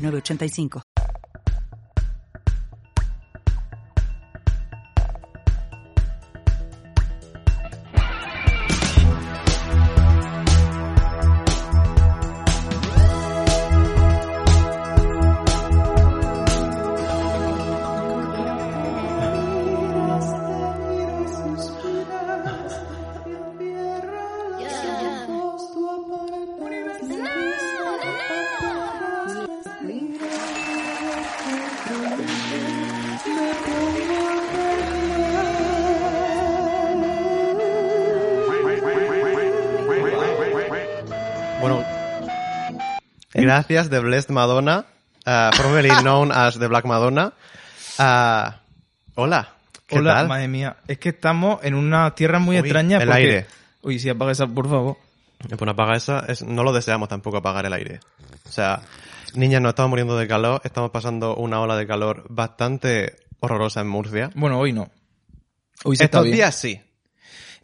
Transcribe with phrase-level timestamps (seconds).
[0.00, 0.82] 8985.
[43.50, 44.86] Gracias The Blessed Madonna,
[45.26, 47.32] uh, formerly known as The Black Madonna.
[47.98, 48.50] Uh,
[49.16, 49.48] hola,
[49.86, 50.28] ¿qué Hola, tal?
[50.28, 50.76] madre mía.
[50.86, 52.98] Es que estamos en una tierra muy Uy, extraña.
[52.98, 53.18] el porque...
[53.20, 53.46] aire.
[53.82, 54.96] Uy, si apaga esa, por favor.
[55.48, 58.00] Eh, Pues apaga esa, es- no lo deseamos tampoco apagar el aire.
[58.48, 58.82] O sea,
[59.34, 63.88] niñas, nos estamos muriendo de calor, estamos pasando una ola de calor bastante horrorosa en
[63.88, 64.30] Murcia.
[64.34, 64.90] Bueno, hoy no.
[65.82, 66.36] Hoy sí está Estos bien.
[66.36, 66.80] días sí.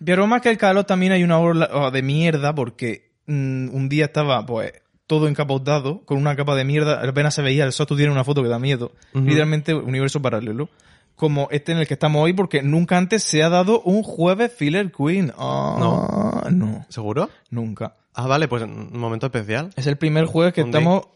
[0.04, 3.88] Pero más que el calor también hay una ola oh, de mierda porque mm, un
[3.88, 4.72] día estaba pues
[5.06, 8.24] todo encapotado con una capa de mierda, apenas se veía el sol, tú tienes una
[8.24, 8.92] foto que da miedo.
[9.14, 9.24] Ujú.
[9.24, 10.68] Literalmente universo paralelo.
[11.14, 14.52] Como este en el que estamos hoy porque nunca antes se ha dado un jueves
[14.52, 15.32] filler queen.
[15.38, 16.50] Ah, no.
[16.50, 17.30] No, ¿Seguro?
[17.50, 17.96] nunca.
[18.12, 19.70] Ah, vale, pues un momento especial.
[19.76, 20.70] Es el primer jueves que day.
[20.70, 21.08] estamos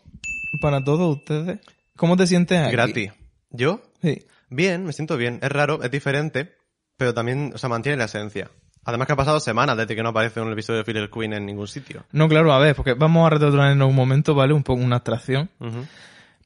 [0.62, 1.61] para todos ustedes.
[1.96, 2.72] ¿Cómo te sientes aquí?
[2.72, 3.12] Gratis.
[3.50, 3.83] ¿Yo?
[4.02, 4.24] Sí.
[4.48, 5.38] Bien, me siento bien.
[5.42, 6.55] Es raro, es diferente,
[6.96, 8.50] pero también, o sea, mantiene la esencia.
[8.91, 11.46] Además que ha pasado semanas desde que no aparece un episodio de Filler Queen en
[11.46, 12.05] ningún sitio.
[12.12, 14.52] No, claro, a ver, porque vamos a retrotraernos un momento, ¿vale?
[14.52, 15.48] Un poco una abstracción.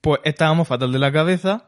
[0.00, 1.64] Pues estábamos fatal de la cabeza,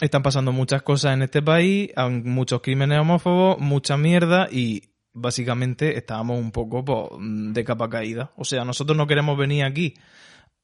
[0.00, 1.90] están pasando muchas cosas en este país,
[2.24, 4.82] muchos crímenes homófobos, mucha mierda y
[5.14, 8.30] básicamente estábamos un poco pues, de capa caída.
[8.36, 9.94] O sea, nosotros no queremos venir aquí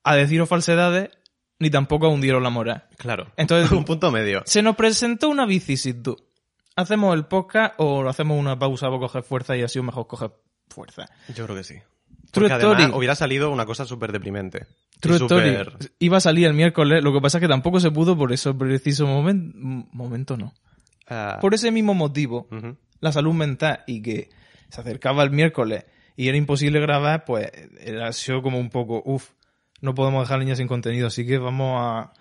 [0.04, 1.08] a deciros falsedades
[1.58, 2.84] ni tampoco a hundiros la moral.
[2.98, 3.28] Claro.
[3.38, 4.42] Entonces- un punto medio.
[4.44, 6.16] Se nos presentó una vicisitud.
[6.76, 10.32] ¿Hacemos el podcast o hacemos una pausa para coger fuerza y ha sido mejor coger
[10.68, 11.06] fuerza?
[11.34, 11.74] Yo creo que sí.
[12.32, 12.98] True Porque además story.
[12.98, 14.66] hubiera salido una cosa súper deprimente.
[15.00, 15.50] True Story.
[15.56, 18.32] súper- Iba a salir el miércoles, lo que pasa es que tampoco se pudo por
[18.32, 19.56] ese preciso momento.
[19.92, 20.52] Momento no.
[21.08, 22.48] ah, Por ese mismo motivo,
[23.00, 24.30] la salud mental y que
[24.68, 25.84] se acercaba el miércoles
[26.16, 29.30] y era imposible grabar, pues era sido como un poco, uff,
[29.80, 32.12] no podemos dejar niñas sin contenido, así que vamos a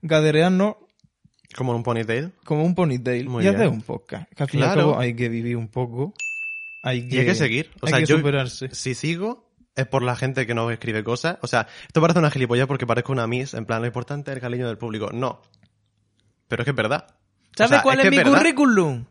[0.00, 0.76] gaderearnos
[1.56, 2.32] Como un ponytail.
[2.44, 3.56] como un ponytail Muy y bien.
[3.56, 4.30] hacer un podcast.
[4.34, 4.98] Que al Claro.
[4.98, 6.12] hay que vivir un poco.
[6.82, 7.70] Hay que, Y hay que seguir.
[7.80, 8.68] O hay sea, que yo, superarse.
[8.74, 11.38] si sigo, es por la gente que no escribe cosas.
[11.42, 13.54] O sea, esto parece una gilipollas porque parezco una miss.
[13.54, 15.10] En plan, lo importante es el cariño del público.
[15.12, 15.40] No.
[16.48, 17.06] Pero es que es verdad.
[17.56, 19.06] ¿Sabes O sea, cuál es, mi currículum?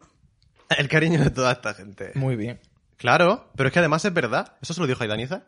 [0.78, 2.12] El cariño de toda esta gente.
[2.16, 2.60] Muy bien.
[2.98, 4.58] Claro, pero es que además es verdad.
[4.62, 5.44] Eso se lo dijo Aidaniza.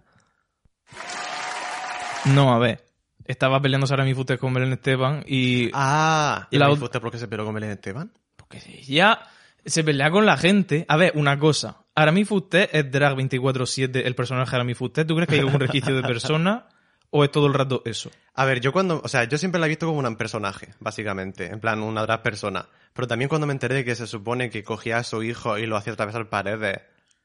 [2.26, 2.86] No, a ver.
[3.26, 7.12] Estaba peleando Sara Fuster con Belén Esteban y Ah, ¿y La la ot- usted por
[7.12, 8.12] qué se peló con Belén Esteban?
[8.36, 9.22] Porque ya
[9.66, 10.86] se pelea con la gente.
[10.88, 11.84] A ver, una cosa.
[11.96, 15.06] Aramis Fuster es drag 24-7 el personaje de Aramis Fuster.
[15.06, 16.68] ¿Tú crees que hay algún registro de persona?
[17.12, 18.12] ¿O es todo el rato eso?
[18.36, 21.48] A ver, yo cuando, o sea, yo siempre la he visto como un personaje, básicamente,
[21.48, 22.68] en plan una drag persona.
[22.94, 25.66] Pero también cuando me enteré de que se supone que cogía a su hijo y
[25.66, 26.80] lo hacía atravesar paredes,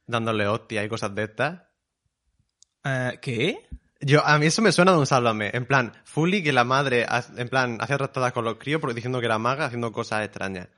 [0.06, 1.62] dándole hostia y cosas de estas.
[2.84, 3.59] Eh, ¿Qué?
[4.00, 5.50] Yo, a mí eso me suena de un sálvame.
[5.55, 7.06] En plan, fully que la madre,
[7.37, 10.69] en plan, hacía trastadas con los críos porque diciendo que era maga haciendo cosas extrañas.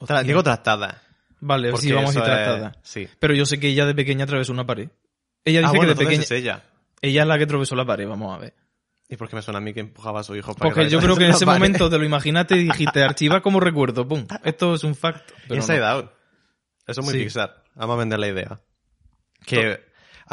[0.00, 0.96] Tra- digo trastadas.
[1.40, 2.72] Vale, sí, vamos a ir es- tratada.
[2.82, 3.08] Sí.
[3.18, 4.88] Pero yo sé que ella de pequeña atravesó una pared.
[5.44, 6.22] Ella dice Ah, bueno, que de pequeña...
[6.22, 6.62] es ella.
[7.00, 8.54] Ella es la que atravesó la pared, vamos a ver.
[9.08, 10.90] ¿Y por qué me suena a mí que empujaba a su hijo para Porque que
[10.90, 11.58] yo creo que en ese pared?
[11.58, 14.24] momento te lo imaginaste y dijiste, archiva como recuerdo, pum.
[14.44, 15.32] Esto es un fact.
[15.48, 15.86] Pero Inside no.
[15.86, 16.10] Out.
[16.86, 17.24] Eso es muy Sí.
[17.24, 17.64] Pixar.
[17.74, 18.60] Vamos a vender la idea.
[19.44, 19.80] Que,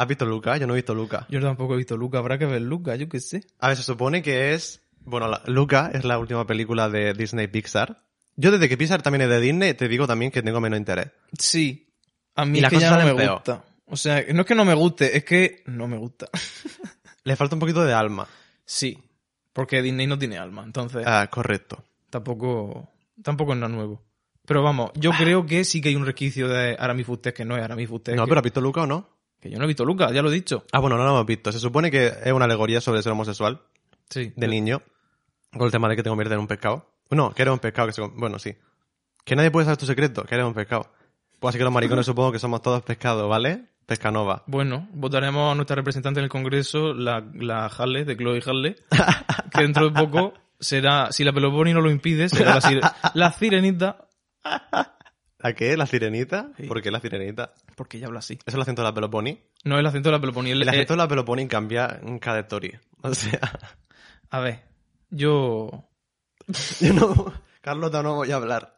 [0.00, 0.56] ¿has visto Luca?
[0.56, 1.26] Yo no he visto Luca.
[1.28, 3.44] Yo tampoco he visto Luca, habrá que ver Luca, yo qué sé.
[3.58, 4.82] A ver, se supone que es...
[5.04, 7.98] Bueno, la- Luca es la última película de Disney Pixar.
[8.36, 11.08] Yo desde que Pixar también es de Disney, te digo también que tengo menos interés.
[11.38, 11.88] Sí.
[12.34, 13.34] A mí Y es que ya no me peor.
[13.34, 13.64] gusta.
[13.86, 16.28] O sea, no es que no me guste, es que no me gusta.
[17.24, 18.26] Le falta un poquito de alma.
[18.64, 18.98] sí.
[19.52, 21.82] Porque Disney no tiene alma, entonces Ah, correcto.
[22.08, 22.88] tampoco,
[23.22, 24.00] tampoco es nada nuevo.
[24.46, 27.56] Pero vamos, yo creo que sí que hay un resquicio de Aramis Fuster que no
[27.56, 28.14] es Aramis Fuster.
[28.14, 29.08] No, que, pero ¿has visto Luca o no?
[29.40, 30.64] Que yo no he visto Luca, ya lo he dicho.
[30.72, 31.50] Ah, bueno, no lo hemos visto.
[31.52, 33.60] Se supone que es una alegoría sobre ser homosexual,
[34.10, 34.32] Sí.
[34.36, 34.82] de niño.
[35.52, 36.90] Con el tema de que te convierte en un pescado.
[37.10, 38.02] No, que eres un pescado que se...
[38.02, 38.54] Bueno, sí.
[39.24, 40.92] Que nadie puede saber tu secreto, que eres un pescado.
[41.40, 43.64] Pues así que los maricones supongo que somos todos pescados, ¿vale?
[43.86, 44.44] Pescanova.
[44.46, 48.76] Bueno, votaremos a nuestra representante en el Congreso, la, la Halle, de Chloe Halle,
[49.52, 53.32] que dentro de poco será, si la Peloponi no lo impide, será la, sire- la
[53.32, 54.06] sirenita,
[55.42, 55.76] ¿La qué?
[55.76, 56.50] ¿La sirenita?
[56.68, 57.54] ¿Por qué la sirenita?
[57.76, 58.38] porque ella habla así.
[58.44, 59.40] ¿Es el acento de la Peloponi?
[59.64, 60.50] No el acento de la Peloponi.
[60.50, 62.72] el- El acento eh, de la Peloponi cambia en cada story.
[63.02, 63.40] O sea,
[64.30, 64.60] a ver,
[65.08, 65.88] yo...
[66.80, 67.32] yo no...
[67.62, 68.76] Carlota, no voy a hablar.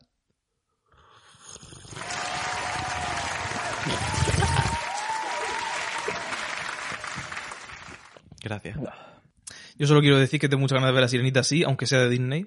[8.42, 8.76] Gracias.
[9.78, 12.00] Yo solo quiero decir que tengo muchas ganas de ver la sirenita así, aunque sea
[12.00, 12.46] de Disney.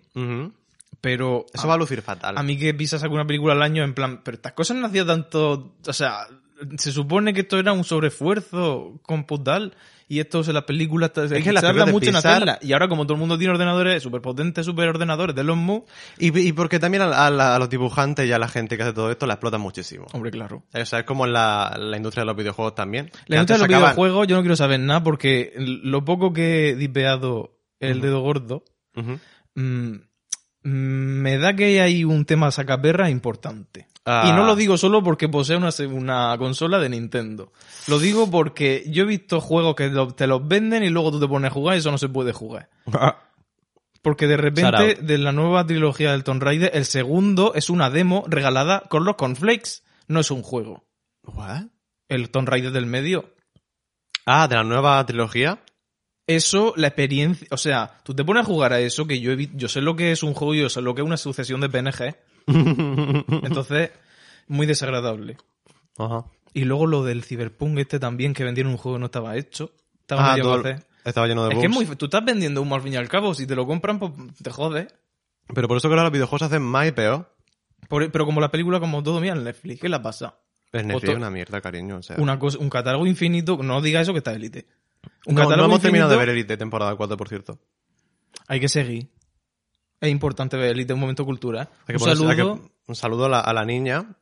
[1.05, 1.45] Pero...
[1.53, 2.35] Eso va a lucir fatal.
[2.35, 4.87] A mí que Pisa saca una película al año en plan, pero estas cosas no
[4.87, 6.27] hacía tanto, o sea,
[6.77, 9.75] se supone que esto era un sobreesfuerzo computal
[10.07, 12.73] y esto en las películas es que que las se de mucho en hacerlas y
[12.73, 15.81] ahora como todo el mundo tiene ordenadores súper potentes, súper ordenadores de los Mu,
[16.17, 18.83] Y, y porque también a, a la- a los dibujantes y a la gente que
[18.83, 20.05] hace todo esto la explotan muchísimo.
[20.13, 20.63] hombre, claro.
[20.73, 23.05] O sea, es como en la, la industria de los videojuegos también.
[23.27, 26.33] La Que industria de los sacaban- videojuegos yo no quiero saber nada porque lo poco
[26.33, 28.63] que he dipeado el dedo gordo
[30.65, 33.87] me da que hay un tema sacaperra importante.
[34.03, 34.25] Ah.
[34.27, 37.51] Y no lo digo solo porque posee una, consola de Nintendo.
[37.87, 41.27] Lo digo porque yo he visto juegos que te los venden y luego tú te
[41.27, 42.69] pones a jugar y eso no se puede jugar.
[44.01, 48.23] Porque de repente, de la nueva trilogía del Tomb Raider, el segundo es una demo
[48.27, 49.83] regalada con los cornflakes.
[50.07, 50.83] No es un juego.
[51.23, 51.65] ¿What?
[52.09, 53.35] El Tomb Raider del medio.
[54.25, 55.59] Ah, de la nueva trilogía.
[56.27, 59.49] Eso, la experiencia, o sea, tú te pones a jugar a eso, que yo he
[59.53, 61.61] yo sé lo que es un juego y yo sé lo que es una sucesión
[61.61, 62.15] de PNG.
[63.43, 63.91] Entonces,
[64.47, 65.37] muy desagradable.
[65.97, 66.25] Ajá.
[66.53, 69.71] Y luego lo del Cyberpunk este también, que vendieron un juego que no estaba hecho.
[70.01, 70.63] Estaba Ah, todo-
[71.03, 71.61] estaba lleno de Es bugs.
[71.61, 71.95] que es muy...
[71.95, 73.33] Tú estás vendiendo humo al fin y al cabo.
[73.35, 74.11] Si te lo compran, pues
[74.41, 74.87] te jodes.
[75.53, 77.31] Pero por eso que ahora los videojuegos se hacen más y peor.
[77.87, 80.39] Por- pero como la película, como todo, mira, en Netflix, ¿qué la pasa?
[80.71, 81.97] El Netflix Otro- es una mierda, cariño.
[81.97, 82.15] O sea.
[82.19, 84.65] Una cosa, un catálogo infinito, no diga eso que está élite.
[85.25, 87.59] Un no, hemos terminado de ver Elite temporada 4, por cierto.
[88.47, 89.09] Hay que seguir.
[90.01, 91.25] Es importante ver élite, un momento
[91.97, 94.17] que un ponerse- que- saludo, un saludo a la, a la niña.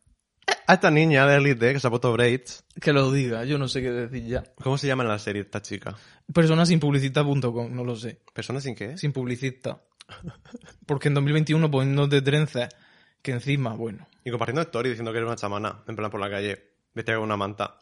[0.68, 2.64] A esta niña de Elite que se ha puesto braids.
[2.82, 4.44] que lo diga, yo no sé qué decir ya.
[4.62, 5.96] ¿Cómo se llama en la serie esta chica?
[6.34, 8.22] Personasinpublicista.com, no lo sé.
[8.34, 8.98] ¿Persona sin qué?
[8.98, 9.82] Sin publicista.
[10.86, 12.70] Porque en 2021 poniéndote trenzas
[13.22, 14.08] que encima, bueno.
[14.24, 15.84] Y compartiendo story diciendo que eres una chamana.
[15.88, 16.72] En plan por la calle.
[16.94, 17.80] Vestida con una manta.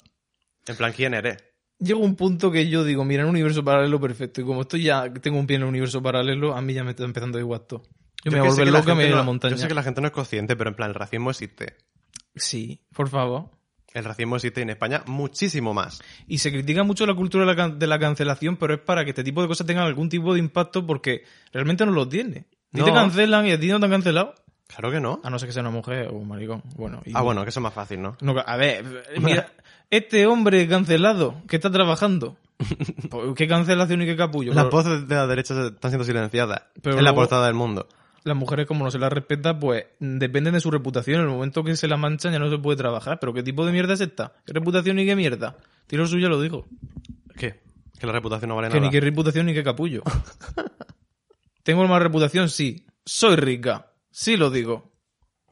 [0.65, 1.37] En plan, ¿quién eres?
[1.83, 4.39] Llega un punto que yo digo, mira, en un universo paralelo perfecto.
[4.41, 6.91] Y como estoy ya, tengo un pie en el universo paralelo, a mí ya me
[6.91, 7.83] está empezando a igual todo.
[8.23, 9.55] Yo, me voy a volver loca, me voy a la montaña.
[9.55, 11.75] Yo sé que la gente no es consciente, pero en plan, el racismo existe.
[12.35, 13.49] Sí, por favor.
[13.93, 16.01] El racismo existe en España muchísimo más.
[16.27, 19.03] Y se critica mucho la cultura de la, can- de la cancelación, pero es para
[19.03, 22.45] que este tipo de cosas tengan algún tipo de impacto porque realmente no lo tiene.
[22.71, 22.85] Ni No.
[22.85, 24.33] te cancelan y a ti no te han cancelado.
[24.75, 25.19] Claro que no.
[25.23, 26.61] A no ser que sea una mujer o un maricón.
[26.77, 28.15] Bueno, y- Ah, bueno, que eso es más fácil, ¿no?
[28.21, 28.85] No, a ver,
[29.19, 29.51] mira,
[29.89, 32.37] este hombre cancelado que está trabajando.
[33.09, 34.53] Pues, ¿Qué cancelación y qué capullo?
[34.53, 36.61] Las voces de la derecha están siendo silenciadas.
[36.81, 37.87] Pero en la portada del mundo.
[38.23, 41.17] las mujeres, como no se las respeta, pues dependen de su reputación.
[41.21, 43.17] En el momento que se la manchan ya no se puede trabajar.
[43.19, 44.33] Pero ¿qué tipo de mierda es esta?
[44.45, 45.57] ¿Qué reputación y qué mierda?
[45.87, 46.67] Tiro suyo lo digo.
[47.35, 47.59] ¿Qué?
[47.99, 48.85] Que la reputación no vale Que nada.
[48.85, 50.03] ni qué reputación ni qué capullo.
[51.63, 52.49] ¿Tengo más reputación?
[52.49, 52.85] Sí.
[53.05, 53.87] Soy rica.
[54.11, 54.91] Sí lo digo.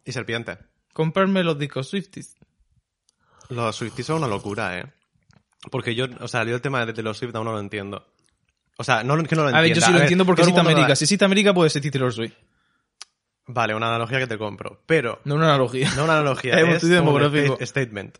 [0.05, 0.57] Y serpiente.
[0.93, 2.35] Comprarme los discos Swifties.
[3.49, 4.85] Los Swifties son una locura, ¿eh?
[5.71, 8.05] Porque yo, o sea, yo el tema de Taylor Swift aún no lo entiendo.
[8.77, 9.57] O sea, no que no lo entiendo.
[9.57, 10.87] A ver, yo sí lo entiendo porque existe América.
[10.89, 12.33] da- Si existe América, puede existir Taylor Swift.
[13.47, 14.83] Vale, una analogía que te compro.
[14.85, 15.91] Pero, No una analogía.
[15.95, 17.55] no una analogía, Es un demográfico.
[17.55, 18.17] sta- statement.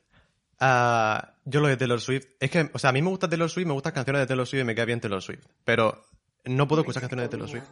[0.60, 3.50] Ah, yo lo de Taylor Swift, es que, o sea, a mí me gusta Taylor
[3.50, 5.46] Swift, me gustan canciones de Taylor Swift y me queda bien Taylor Swift.
[5.63, 6.03] Pero
[6.46, 7.63] no puedo escuchar canciones de Taylor Swift.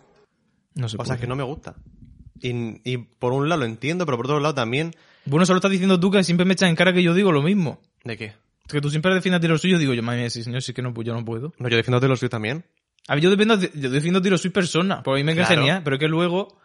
[0.76, 1.20] No se O sea, puede.
[1.22, 1.76] que no me gusta.
[2.42, 4.94] Y, y por un lado lo entiendo, pero por otro lado también...
[5.26, 7.42] Bueno, solo estás diciendo tú que siempre me echas en cara que yo digo lo
[7.42, 7.82] mismo.
[8.04, 8.34] ¿De qué?
[8.68, 9.74] Que tú siempre defiendes a Taylor Swift.
[9.74, 11.54] Yo digo, yo, madre mía, sí, señor, sí que no, pues yo no puedo.
[11.58, 12.66] No, yo defiendo Taylor Swift también.
[13.08, 15.56] A ver, yo dependo, de- yo defiendo Taylor Swift persona, porque a mí me Claro.
[15.56, 16.58] genial, pero es que luego,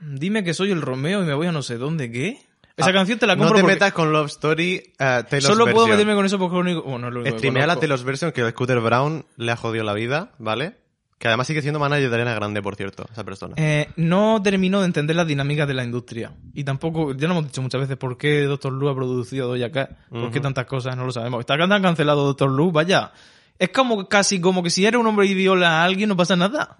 [0.00, 2.38] dime que soy el Romeo y me voy a no sé dónde, ¿qué?
[2.76, 5.44] Esa Ah, canción te la No compro te porque metas con Love Story, eh, Taylor's
[5.44, 5.90] solo puedo version.
[5.90, 7.76] meterme con eso porque es lo único, bueno, lo único Streamea la.
[7.76, 10.76] Taylor's version que Scooter Brown le ha jodido la vida, ¿vale?
[11.18, 13.54] Que además sigue siendo manager de Ariana Grande, por cierto, esa persona.
[13.56, 16.32] Eh, no termino de entender las dinámicas de la industria.
[16.54, 19.72] Y tampoco, ya lo hemos dicho muchas veces, ¿por qué Doctor Lu ha producido Doja
[19.72, 19.90] Cat?
[20.10, 20.96] ¿Por qué tantas cosas?
[20.96, 21.40] No lo sabemos.
[21.40, 23.12] Está tan cancelado Doctor Lu, vaya.
[23.58, 26.36] Es como casi como que si eres un hombre y viola a alguien no pasa
[26.36, 26.78] nada.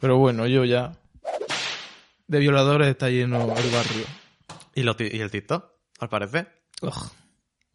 [0.00, 0.92] Pero bueno, yo ya.
[2.26, 4.06] De violadores está lleno el barrio.
[4.74, 5.64] ¿Y, lo y el TikTok,
[6.00, 6.62] al parecer.
[6.80, 7.10] Ugh.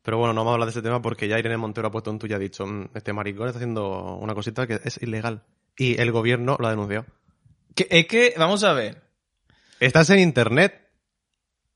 [0.04, 2.10] Pero bueno, no vamos a hablar de ese tema porque ya Irene Montero ha puesto
[2.12, 5.44] un tuyo y ha dicho, "Mm, este maricón está haciendo una cosita que es ilegal.
[5.78, 7.06] y el gobierno lo ha denunciado.
[7.74, 9.02] Que, es que, vamos a ver.
[9.80, 10.90] Estás en internet,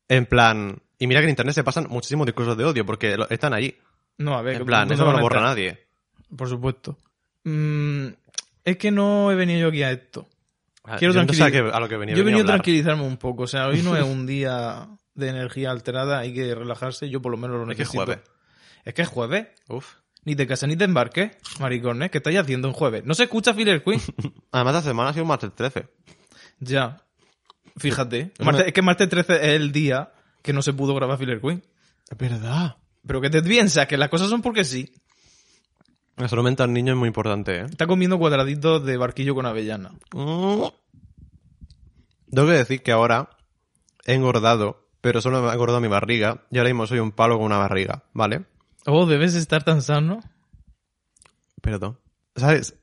[0.10, 0.78] en plan...
[1.00, 3.76] Y mira que en internet se pasan muchísimos discursos de odio porque lo- están allí.
[4.18, 4.58] No, a ver.
[4.58, 5.80] En plan, ¿dónde eso no lo borra nadie.
[6.36, 6.98] Por supuesto.
[7.46, 8.08] Mm,
[8.66, 10.28] es que no he venido yo aquí a esto.
[11.00, 12.48] Quiero Yo no sé a, tranquili- qué- a lo que venía, Yo he venido a
[12.48, 13.44] tranquilizarme un poco.
[13.44, 17.10] O sea, hoy no es un día de energía alterada, hay que relajarse.
[17.10, 18.06] Yo por lo menos lo Es que es necesito.
[18.06, 18.20] jueves.
[18.84, 19.48] Es que es jueves.
[19.70, 19.96] Uf.
[20.26, 22.10] Ni te casas ni te embarques, maricones.
[22.12, 23.04] ¿Qué estáis haciendo en jueves?
[23.06, 24.02] ¿No se escucha Filler Queen?
[24.52, 25.88] Además, esta semana ha sido martes 13.
[26.60, 27.02] ya.
[27.78, 28.32] Fíjate.
[28.40, 31.62] Martes- Es que martes 13 es el día que no se pudo grabar Filler Queen.
[32.10, 32.78] Es verdad.
[33.06, 34.92] Pero que te piensas que las cosas son porque sí.
[36.18, 37.66] La salud mental niño es muy importante, ¿eh?
[37.70, 39.90] Está comiendo cuadraditos de barquillo con avellana.
[40.14, 40.64] Mm.
[42.32, 43.30] Tengo que decir que ahora
[44.06, 47.38] he engordado, pero solo me ha engordado mi barriga y ahora mismo soy un palo
[47.38, 48.46] con una barriga, ¿vale?
[48.88, 50.20] Oh, debes estar tan sano.
[51.62, 52.00] Perdón.
[52.36, 52.74] ¿Sabes?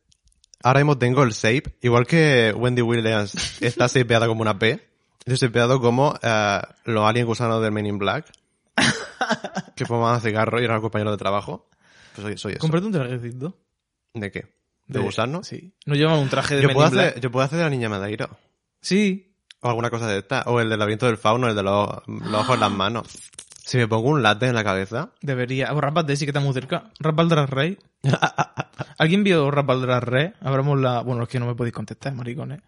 [0.62, 4.88] Ahora mismo tengo el shape, igual que Wendy Williams está shapeada como una P,
[5.26, 8.30] yo estoy shapeado como eh, los aliens gusanos del Men in Black,
[9.74, 11.68] que fuman cigarro y eran compañeros de trabajo.
[12.14, 12.60] Pues soy, soy eso.
[12.60, 13.58] Cómprate un trajecito.
[14.14, 14.46] ¿De qué?
[14.86, 15.42] ¿De, gusano?
[15.42, 15.74] Sí.
[15.86, 17.06] No llevan un traje de Yo Men puedo, in Black.
[17.08, 18.38] hacer, yo puedo hacer de la niña Madeiro.
[18.80, 19.31] Sí.
[19.62, 20.42] O alguna cosa de esta.
[20.46, 23.06] O el del laberinto del fauno, el de los, los ojos en las manos.
[23.64, 25.10] Si me pongo un latte en la cabeza.
[25.20, 25.72] Debería.
[25.72, 26.90] O Rapal sí que está muy cerca.
[26.98, 27.78] Rapal Drag Race.
[28.98, 30.32] ¿Alguien vio Drag Race?
[30.40, 31.02] Abramos la...
[31.02, 32.60] Bueno, es que no me podéis contestar, maricones.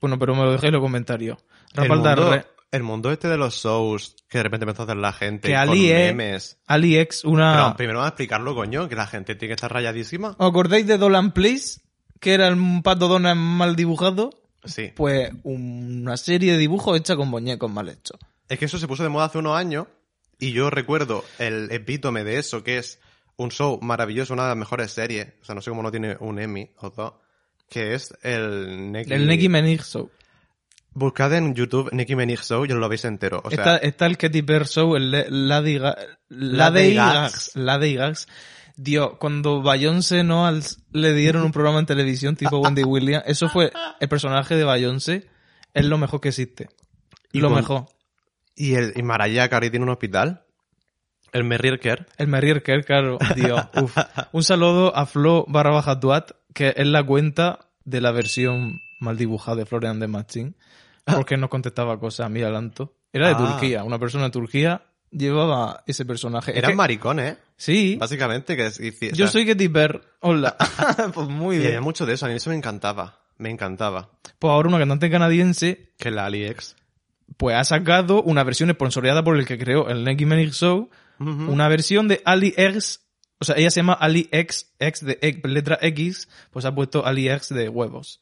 [0.00, 1.38] Bueno, pero me lo dejéis en los comentarios.
[1.74, 2.46] El Drag mundo, Race.
[2.70, 5.54] el mundo este de los shows que de repente empezó a hacer la gente Que
[5.54, 6.58] con Ali, eh, memes.
[6.68, 7.52] AliEx, una...
[7.52, 10.36] Pero primero vamos a explicarlo, coño, que la gente tiene que estar rayadísima.
[10.38, 11.80] ¿Os acordáis de Dolan Place?
[12.20, 14.30] Que era un pato Donald mal dibujado.
[14.64, 14.92] Sí.
[14.94, 18.18] Pues una serie de dibujos hecha con muñecos mal hechos.
[18.48, 19.86] Es que eso se puso de moda hace unos años
[20.38, 22.98] y yo recuerdo el epítome de eso, que es
[23.36, 25.28] un show maravilloso, una de las mejores series.
[25.42, 27.12] O sea, no sé cómo no tiene un Emmy o dos.
[27.68, 29.12] Que es el Neki...
[29.12, 30.10] El Menig Show.
[30.94, 33.40] Buscad en YouTube Nicki Minaj Show y os lo veis entero.
[33.44, 35.96] O sea, está, está el Katy Perry Show, el Lady Ga-
[36.30, 37.52] Lady Lady Gags.
[37.54, 37.56] Gags.
[37.56, 38.28] Lady Gags.
[38.80, 43.48] Dios, cuando Beyoncé no al- le dieron un programa en televisión tipo Wendy Williams, eso
[43.48, 45.26] fue el personaje de Beyoncé,
[45.74, 46.68] es lo mejor que existe.
[47.32, 47.86] Y lo con- mejor.
[48.54, 50.44] y, el, y Mariah Carey tiene un hospital.
[51.32, 52.06] El Merrier Care.
[52.16, 53.60] El Merrier Kerr, claro, Dios.
[53.82, 53.94] uf.
[54.32, 56.00] Un saludo a Flo barra baja
[56.54, 60.54] que es la cuenta de la versión mal dibujada de Florian de Machine,
[61.04, 62.94] porque no contestaba cosas a mi adelanto.
[63.12, 63.38] Era de Ah.
[63.38, 66.52] Turquía, una persona de Turquía llevaba ese personaje.
[66.52, 67.38] Es Eran que- maricones, ¿eh?
[67.56, 70.00] Sí, Básicamente, que es, y- yo soy Katy Perry.
[70.20, 70.56] Hola.
[71.14, 71.82] pues muy Y había bien.
[71.82, 73.20] mucho de eso, a mí eso me encantaba.
[73.36, 74.10] Me encantaba.
[74.38, 76.76] Pues ahora una cantante canadiense Que la AliEx.
[77.36, 81.66] pues ha sacado una versión sponsoreada por el que creó el Nicki Minaj Show, una
[81.68, 83.00] versión de AliEx,
[83.40, 87.48] o sea, ella se llama AliEx, X de X, letra X, pues ha puesto AliEx
[87.50, 88.20] de huevos,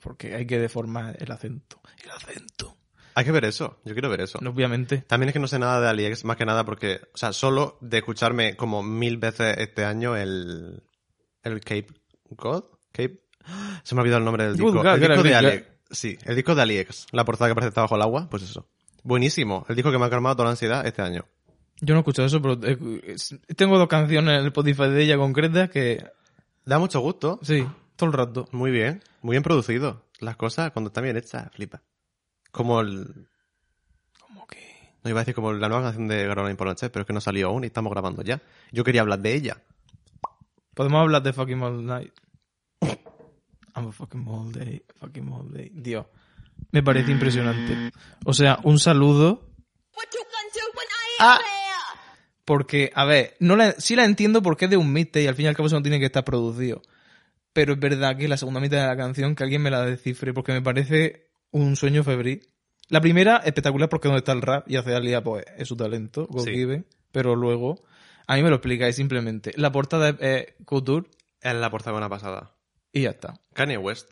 [0.00, 2.76] porque hay que deformar el acento, el acento,
[3.14, 3.78] Hay que ver eso.
[3.84, 4.38] Yo quiero ver eso.
[4.38, 4.98] obviamente.
[5.06, 7.78] También es que no sé nada de AliEx, más que nada porque, o sea, solo
[7.80, 10.82] de escucharme como mil veces este año el,
[11.42, 11.88] el Cape
[12.30, 13.20] God, Cape,
[13.82, 14.72] se me ha olvidado el nombre del disco.
[14.72, 15.66] God, el disco de AliEx.
[15.90, 17.06] Sí, el disco de AliEx.
[17.12, 18.66] La portada que aparece está bajo el agua, pues eso.
[19.02, 19.66] Buenísimo.
[19.68, 21.26] El disco que me ha calmado toda la ansiedad este año.
[21.80, 23.16] Yo no he escuchado eso, pero eh,
[23.56, 26.04] tengo dos canciones en el Spotify de ella concretas que,
[26.64, 27.40] Da mucho gusto.
[27.42, 27.66] sí,
[27.96, 28.48] todo el rato.
[28.52, 29.02] Muy bien.
[29.20, 30.06] Muy bien producido.
[30.20, 31.82] Las cosas, cuando están bien hechas, flipa.
[32.52, 33.28] Como el,
[34.20, 34.58] Como que...
[35.02, 37.20] no iba a decir como la nueva canción de Garona Pornochet, pero es que no
[37.20, 38.40] salió aún y estamos grabando ya.
[38.70, 39.62] Yo quería hablar de ella.
[40.74, 42.12] Podemos hablar de fucking all night.
[43.74, 45.70] I'm a fucking all day, fucking all day.
[45.74, 46.06] Dios,
[46.70, 47.90] me parece impresionante.
[48.24, 49.48] O sea, un saludo
[49.94, 51.38] I Ah.
[52.44, 55.34] porque, a ver, no la, sí la entiendo porque es de un mixtape y al
[55.36, 56.82] fin y al cabo eso no tiene que estar producido.
[57.52, 60.32] Pero es verdad que la segunda mitad de la canción, que alguien me la descifre
[60.34, 62.42] porque me parece un sueño febril.
[62.88, 66.26] La primera, espectacular porque donde está el rap y hace Alia, pues es su talento,
[66.28, 66.66] God Sí.
[67.12, 67.82] Pero luego,
[68.26, 69.52] a mí me lo explicáis simplemente.
[69.56, 71.06] La portada es eh, Couture
[71.40, 72.54] Es la portada buena pasada.
[72.92, 73.34] y ya está.
[73.54, 74.10] Kanye West.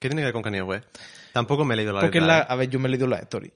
[0.00, 0.86] ¿Qué tiene que ver con Kanye West?
[1.32, 2.36] Tampoco me he leído la Porque letra.
[2.38, 2.46] la, ¿eh?
[2.48, 3.52] a ver, yo me he leído la story.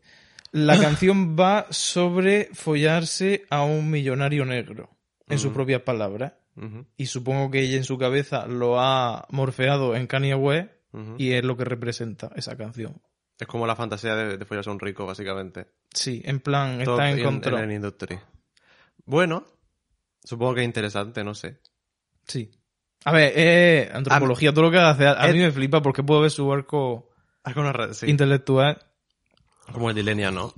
[0.52, 4.90] La canción va sobre follarse a un millonario negro,
[5.28, 6.34] en sus propias palabras.
[6.96, 10.70] Y supongo que ella en su cabeza lo ha morfeado en Kanye West
[11.18, 13.02] y es lo que representa esa canción.
[13.38, 15.66] Es como la fantasía de, de follarse a un rico, básicamente.
[15.92, 17.60] Sí, en plan, está en control.
[17.64, 18.18] en industry.
[19.04, 19.44] Bueno,
[20.24, 21.60] supongo que es interesante, no sé.
[22.26, 22.50] Sí.
[23.04, 26.22] A ver, eh, antropología, todo lo que hace, a, a mí me flipa porque puedo
[26.22, 27.10] ver su arco
[27.44, 28.06] red, sí.
[28.10, 28.78] intelectual.
[29.72, 30.52] Como el Dilenia, ¿no?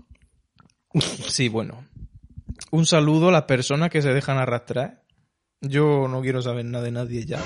[1.00, 1.84] Sí, bueno.
[2.70, 5.04] Un saludo a las personas que se dejan arrastrar.
[5.60, 7.40] Yo no quiero saber nada de nadie ya.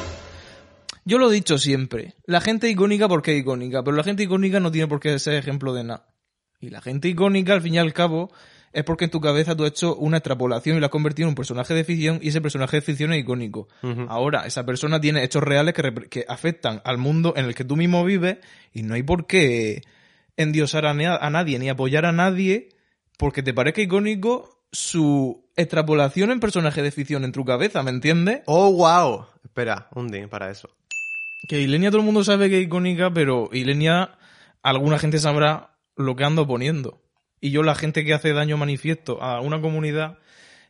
[1.04, 2.14] Yo lo he dicho siempre.
[2.26, 5.34] La gente icónica porque es icónica, pero la gente icónica no tiene por qué ser
[5.34, 6.06] ejemplo de nada.
[6.60, 8.30] Y la gente icónica, al fin y al cabo,
[8.72, 11.30] es porque en tu cabeza tú has hecho una extrapolación y la has convertido en
[11.30, 13.68] un personaje de ficción y ese personaje de ficción es icónico.
[14.08, 15.74] Ahora, esa persona tiene hechos reales
[16.08, 18.38] que, afectan al mundo en el que tú mismo vives
[18.72, 19.82] y no hay por qué
[20.36, 22.70] endiosar a, a nadie ni apoyar a nadie
[23.18, 28.40] porque te parezca icónico su extrapolación en personaje de ficción en tu cabeza, ¿me entiendes?
[28.46, 29.26] ¡Oh, wow!
[29.44, 30.70] Espera, un ding para eso.
[31.48, 34.16] Que Ilenia todo el mundo sabe que es icónica, pero Ilenia,
[34.62, 37.02] alguna gente sabrá lo que ando poniendo.
[37.40, 40.18] Y yo, la gente que hace daño manifiesto a una comunidad,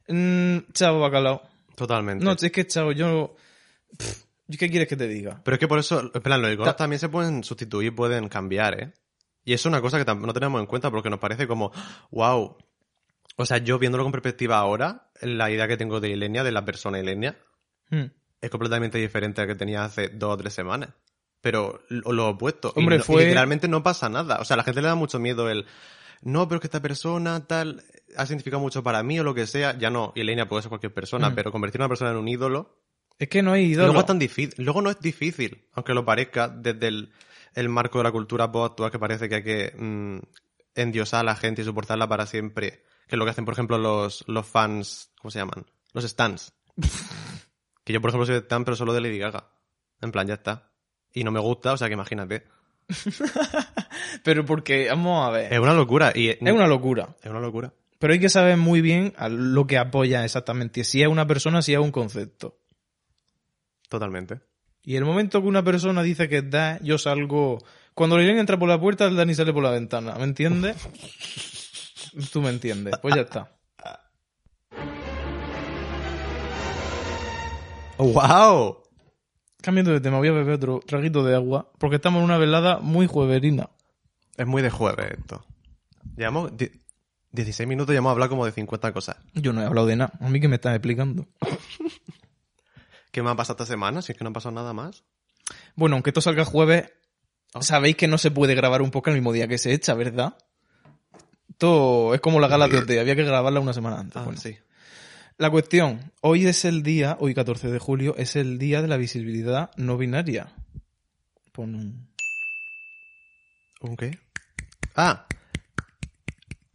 [0.08, 1.42] mmm, chao, bacalao.
[1.76, 2.24] Totalmente.
[2.24, 3.36] No, es que chao, yo...
[3.98, 4.24] pff,
[4.58, 5.40] ¿Qué quieres que te diga?
[5.44, 8.28] Pero es que por eso, en plan, los iconos Ta- también se pueden sustituir, pueden
[8.28, 8.92] cambiar, ¿eh?
[9.44, 11.72] Y eso es una cosa que no tenemos en cuenta porque nos parece como,
[12.10, 12.56] wow.
[13.36, 16.64] O sea, yo viéndolo con perspectiva ahora, la idea que tengo de Ilenia, de la
[16.64, 17.38] persona Ilenia,
[17.90, 18.06] Hmm.
[18.42, 20.90] Es completamente diferente a la que tenía hace dos o tres semanas.
[21.40, 22.72] Pero lo, lo opuesto.
[22.76, 24.38] Y Hombre, no- y literalmente no pasa nada.
[24.40, 25.64] O sea, a la gente le da mucho miedo el,
[26.20, 27.82] no, pero es que esta persona tal
[28.16, 29.76] ha significado mucho para mí o lo que sea.
[29.78, 31.34] Ya no, Ilenia puede ser cualquier persona, Mm.
[31.34, 32.78] pero convertir a una persona en un ídolo
[33.18, 33.86] Es que no hay y ídolo.
[33.86, 34.54] Luego es tan difícil.
[34.64, 37.12] Luego no es difícil, aunque lo parezca, desde el,
[37.54, 40.18] el marco de la cultura pop actual que parece que hay que mm,
[40.76, 42.84] endiosar a la gente y soportarla para siempre.
[43.08, 45.66] Que es lo que hacen, por ejemplo, los, los fans, ¿cómo se llaman?
[45.92, 46.52] Los stands.
[47.84, 49.48] que yo, por ejemplo, soy de stan, pero solo de Lady Gaga.
[50.00, 50.70] En plan, ya está.
[51.12, 52.44] Y no me gusta, o sea que imagínate.
[54.24, 56.12] Pero porque, vamos a ver, Es una locura.
[56.14, 57.16] Y, es una locura.
[57.22, 57.72] es una locura.
[57.98, 60.84] Pero hay que saber muy bien a lo que apoya exactamente.
[60.84, 62.58] Si es una persona, si es un concepto.
[63.88, 64.40] Totalmente.
[64.82, 67.58] Y el momento que una persona dice que da, yo salgo.
[67.94, 70.14] Cuando Irene entra por la puerta, el Dani sale por la ventana.
[70.16, 70.76] ¿Me entiendes?
[72.32, 72.94] Tú me entiendes.
[73.00, 73.52] Pues ya está.
[78.02, 78.82] Wow!
[79.60, 81.70] Cambiando de tema, voy a beber otro traguito de agua.
[81.78, 83.70] Porque estamos en una velada muy jueverina.
[84.36, 85.44] Es muy de jueves esto.
[86.16, 86.72] Llevamos die-
[87.32, 89.16] 16 minutos y hemos hablado como de 50 cosas.
[89.34, 90.12] Yo no he hablado de nada.
[90.20, 91.26] A mí que me estás explicando.
[93.10, 94.02] ¿Qué me ha pasado esta semana?
[94.02, 95.04] Si es que no ha pasado nada más.
[95.76, 96.90] Bueno, aunque esto salga jueves,
[97.60, 100.36] sabéis que no se puede grabar un poco el mismo día que se echa, ¿verdad?
[101.50, 104.16] Esto es como la gala de OT, había que grabarla una semana antes.
[104.16, 104.56] Ah, Bueno, sí.
[105.42, 108.96] La cuestión, hoy es el día, hoy 14 de julio, es el día de la
[108.96, 110.54] visibilidad no binaria.
[111.50, 112.14] Pon un...
[113.80, 114.20] ¿Un qué?
[114.94, 115.26] Ah.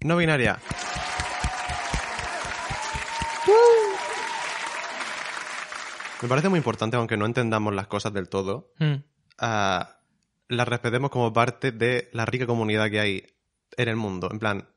[0.02, 0.60] No binaria.
[6.22, 8.74] Me parece muy importante, aunque no entendamos las cosas del todo,
[9.38, 10.02] ah,
[10.50, 13.28] las respetemos como parte de la rica comunidad que hay
[13.78, 14.28] en el mundo.
[14.30, 14.68] En plan,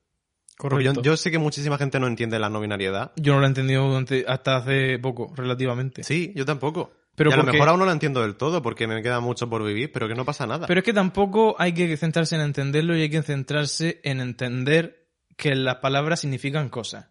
[0.61, 0.93] Correcto.
[0.95, 3.13] yo, yo sé que muchísima gente no entiende la no binariedad.
[3.17, 6.03] Yo no lo he entendido durante- hasta hace poco, relativamente.
[6.05, 6.93] Sí, yo tampoco.
[7.15, 9.49] Pero y a lo mejor aún no la entiendo del todo porque me queda mucho
[9.49, 10.67] por vivir, pero que no pasa nada.
[10.67, 15.09] Pero es que tampoco hay que centrarse en entenderlo y hay que centrarse en entender
[15.37, 17.09] que las palabras significan cosas.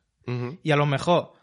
[0.63, 1.33] Y a lo mejor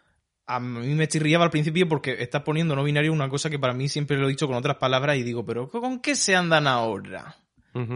[0.46, 3.74] a mí me chirriaba al principio porque estás poniendo no binario una cosa que para
[3.74, 6.68] mí siempre lo he dicho con otras palabras y digo, pero ¿con qué se andan
[6.68, 7.34] ahora?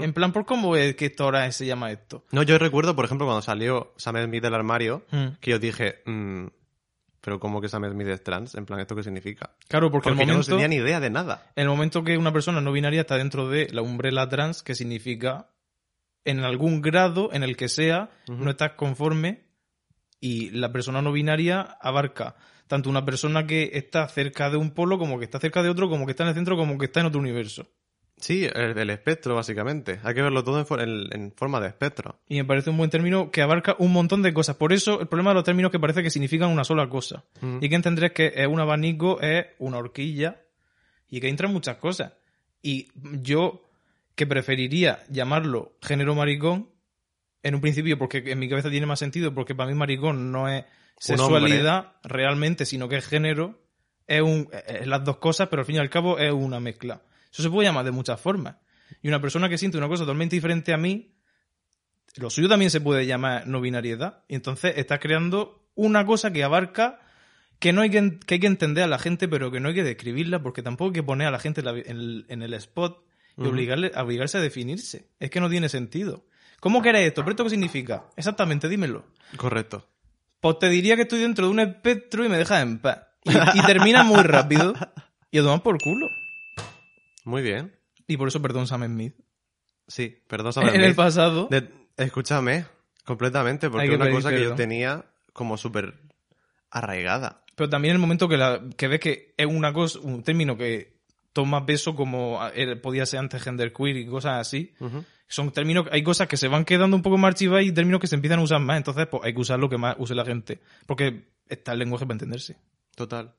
[0.02, 2.24] En plan, ¿por cómo es que esto ahora se llama esto?
[2.32, 5.36] No, yo recuerdo, por ejemplo, cuando salió Sam Smith del armario, Hmm.
[5.40, 6.46] que yo dije, mm,
[7.22, 8.54] pero ¿cómo que Sam Smith es trans?
[8.54, 9.50] En plan, ¿esto qué significa?
[9.68, 11.50] Claro, porque, Porque el yo no momento, tenía ni idea de nada.
[11.56, 15.48] el momento que una persona no binaria está dentro de la umbrella trans, que significa
[16.24, 19.44] en algún grado en el que sea, no estás conforme
[20.20, 24.98] y la persona no binaria abarca tanto una persona que está cerca de un polo
[24.98, 27.00] como que está cerca de otro, como que está en el centro, como que está
[27.00, 27.66] en otro universo.
[28.20, 29.98] Sí, el, espectro, básicamente.
[30.04, 32.20] Hay que verlo todo en, for- en- en forma de espectro.
[32.28, 34.56] Y me parece un buen término que abarca un montón de cosas.
[34.56, 37.24] Por eso, el problema de los términos que parece que significan una sola cosa.
[37.42, 37.58] Ujú.
[37.60, 40.42] Y que entender que es un abanico, es una horquilla,
[41.08, 42.12] y que entran muchas cosas.
[42.62, 42.88] Y
[43.22, 43.68] yo,
[44.14, 46.68] que preferiría llamarlo género maricón,
[47.42, 50.46] en un principio, porque en mi cabeza tiene más sentido, porque para mí maricón no
[50.48, 50.64] es
[50.98, 53.58] sexualidad realmente, sino que es género,
[54.06, 57.00] es, un, es las dos cosas, pero al fin y al cabo es una mezcla.
[57.32, 58.56] Eso se puede llamar de muchas formas.
[59.02, 61.14] Y una persona que siente una cosa totalmente diferente a mí,
[62.16, 64.24] lo suyo también se puede llamar no binariedad.
[64.28, 67.00] Y entonces estás creando una cosa que abarca
[67.60, 69.74] que no hay que, que hay que entender a la gente, pero que no hay
[69.74, 72.42] que describirla, porque tampoco hay que poner a la gente en, la- en el, en
[72.42, 73.04] el spot
[73.36, 75.08] y obligarle, obligarse a definirse.
[75.20, 76.26] Es que no tiene sentido.
[76.58, 77.22] ¿Cómo querés esto?
[77.22, 78.06] ¿Pero esto qué significa?
[78.16, 79.06] Exactamente, dímelo.
[79.36, 79.86] Correcto.
[80.40, 82.98] Pues te diría que estoy dentro de un espectro y me dejas en paz.
[83.24, 84.74] Y, y termina muy rápido.
[85.30, 86.06] Y a tomar por culo.
[87.24, 87.76] Muy bien.
[88.06, 89.14] Y por eso perdón Sam Smith.
[89.86, 90.96] Sí, perdón, Sam En el Smith.
[90.96, 91.48] pasado.
[91.50, 92.66] De- escúchame,
[93.04, 95.94] completamente, porque es una cosa que yo tenía como súper
[96.70, 97.44] arraigada.
[97.56, 101.00] Pero también el momento que, la, que ves que es una cosa, un término que
[101.32, 104.74] toma peso como eh, podía ser antes genderqueer y cosas así.
[105.28, 108.06] Son términos, hay cosas que se van quedando un poco más archivadas y términos que
[108.08, 108.78] se empiezan a usar más.
[108.78, 110.60] Entonces, pues hay que usar lo que más use la gente.
[110.86, 112.56] Porque está el lenguaje para entenderse.
[112.96, 113.34] Total.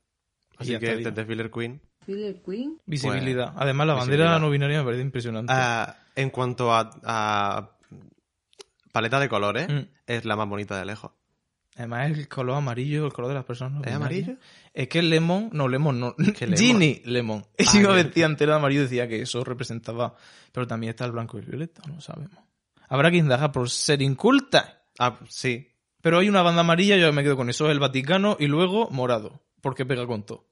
[0.58, 1.82] Así que desde Filler Queen.
[2.06, 2.80] Queen.
[2.86, 3.54] Visibilidad.
[3.56, 4.40] Además, la bandera visibilidad.
[4.40, 5.54] no binaria me parece impresionante.
[5.56, 7.78] Ah, en cuanto a, a
[8.92, 9.88] paleta de colores, Mm.
[10.08, 11.12] es la más bonita de lejos.
[11.78, 13.74] Además, el color amarillo, el color de las personas.
[13.74, 14.24] no ¿Es binarias.
[14.28, 14.38] amarillo?
[14.74, 16.16] Es que el lemon, no, lemon no.
[16.58, 17.46] Ginny lemon.
[17.58, 18.06] Ah, Si iba bien.
[18.08, 20.16] vestida entera de amarillo decía que eso representaba.
[20.52, 22.38] Pero también está el blanco y el violeta, no sabemos.
[22.90, 24.84] Habrá que indagar por ser inculta.
[25.00, 25.70] Ah, sí.
[26.02, 29.42] Pero hay una banda amarilla, yo me quedo con eso, el Vaticano y luego morado.
[29.62, 30.51] Porque pega con todo.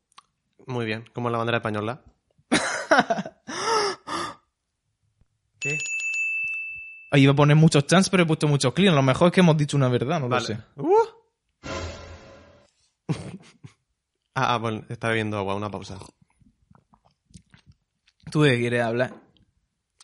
[0.67, 1.05] Muy bien.
[1.13, 2.01] Como la bandera española.
[5.59, 5.77] ¿Qué?
[7.11, 8.95] Ahí iba a poner muchos chants, pero he puesto muchos clean.
[8.95, 10.41] Lo mejor es que hemos dicho una verdad, no Vale.
[10.41, 10.59] lo sé.
[10.75, 10.95] Uh.
[14.35, 15.97] ah, ah, bueno, está bebiendo agua, una pausa.
[18.31, 19.15] ¿Tú de qué quieres hablar?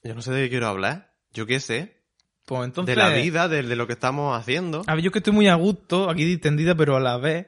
[0.03, 1.13] Yo no sé de qué quiero hablar.
[1.31, 2.03] Yo qué sé.
[2.45, 2.95] Pues entonces...
[2.95, 4.81] De la vida, de, de lo que estamos haciendo.
[4.87, 7.47] A ver, yo que estoy muy a gusto, aquí distendida, pero a la vez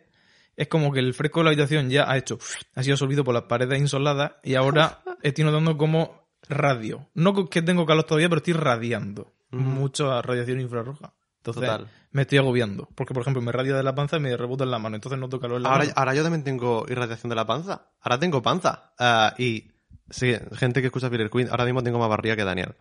[0.57, 2.37] es como que el fresco de la habitación ya ha hecho,
[2.75, 7.07] ha sido absorbido por las paredes insoladas y ahora estoy notando como radio.
[7.13, 11.13] No que tengo calor todavía, pero estoy radiando mucho a radiación infrarroja.
[11.37, 11.87] Entonces Total.
[12.11, 12.89] me estoy agobiando.
[12.95, 14.95] Porque, por ejemplo, me radia de la panza y me rebota en la mano.
[14.97, 15.93] Entonces noto calor en la Ahora, mano.
[15.95, 17.91] ahora yo también tengo irradiación de la panza.
[18.01, 18.91] Ahora tengo panza.
[18.99, 19.71] Ah, y
[20.09, 22.75] sí, gente que escucha Filler Queen, ahora mismo tengo más barriga que Daniel.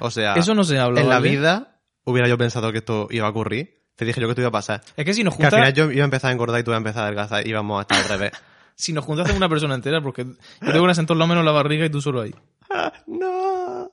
[0.00, 3.26] O sea, Eso no se habla, en la vida hubiera yo pensado que esto iba
[3.26, 3.79] a ocurrir.
[4.00, 4.80] Te dije yo que esto iba a pasar.
[4.96, 6.64] Es que si nos Que al juntas, final yo iba a empezar a engordar y
[6.64, 8.32] tú ibas a empezar a adelgazar y íbamos a estar al revés.
[8.74, 11.84] si nos juntas una persona entera, porque yo tengo en todo lo menos la barriga
[11.84, 12.34] y tú solo ahí.
[13.06, 13.92] no.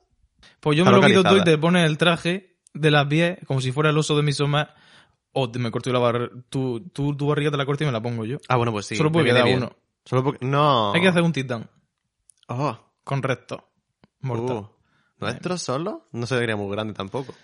[0.60, 3.60] Pues yo me lo quito todo y te pones el traje de las pies como
[3.60, 4.70] si fuera el oso de mi soma.
[5.32, 6.30] O te me corto la barriga.
[6.48, 8.38] Tu, tu, tu barriga te la corto y me la pongo yo.
[8.48, 8.96] Ah, bueno, pues sí.
[8.96, 9.58] Solo puede quedar bien.
[9.58, 9.76] uno.
[10.06, 10.42] Solo porque...
[10.46, 10.94] No.
[10.94, 11.68] Hay que hacer un titán.
[12.46, 12.78] Oh.
[13.04, 13.62] Con recto.
[14.20, 14.56] Mortal.
[14.56, 14.70] Uh.
[15.20, 16.08] ¿Nuestro solo?
[16.12, 17.34] No se vería muy grande tampoco.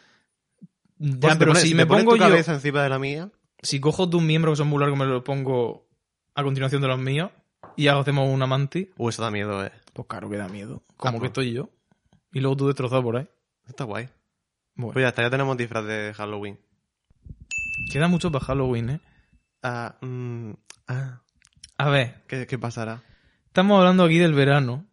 [1.12, 2.28] Ya, Pues pero pones- si me pones pongo tu yo.
[2.28, 3.30] cabeza encima de la mía...
[3.62, 5.88] Si cojo tus miembros que son muy largos, me los pongo
[6.34, 7.30] a continuación de los míos.
[7.76, 8.88] Y hacemos una mantis.
[8.98, 9.72] Uh, eso da miedo, eh.
[9.94, 10.82] Pues claro que da miedo.
[10.98, 11.28] Como Ah, que pues.
[11.30, 11.70] estoy yo.
[12.32, 13.26] Y luego tú destrozado por ahí.
[13.66, 14.10] Está guay.
[14.74, 16.58] Bueno, Pues ya está, ya tenemos disfraz de Halloween.
[17.90, 19.00] queda mucho para Halloween, ¿eh?
[19.62, 20.50] Ah, mm,
[20.88, 21.20] ah,
[21.78, 23.02] A ver, ¿qué, qué pasará?
[23.46, 24.84] Estamos hablando aquí del verano.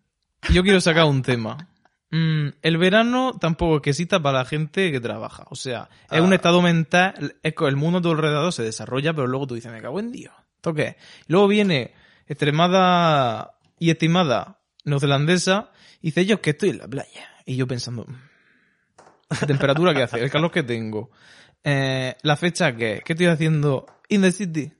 [0.51, 1.67] Yo quiero sacar un tema.
[2.11, 5.45] Mm, el verano tampoco es que exista para la gente que trabaja.
[5.49, 6.21] O sea, es Ah.
[6.21, 7.35] un estado mental.
[7.41, 9.99] Es que el mundo a tu alrededor se desarrolla, pero luego tú dices, me cago
[9.99, 10.33] en Dios.
[10.57, 10.95] ¿Esto qué es?
[11.27, 11.93] Luego viene
[12.27, 15.71] extremada y estimada neozelandesa
[16.01, 17.29] y dice, yo que estoy en la playa.
[17.45, 18.15] Y yo pensando, "Mm,
[19.29, 21.11] la temperatura que hace, el calor que tengo,
[21.63, 24.71] eh, la fecha que es, ¿qué estoy haciendo in the city?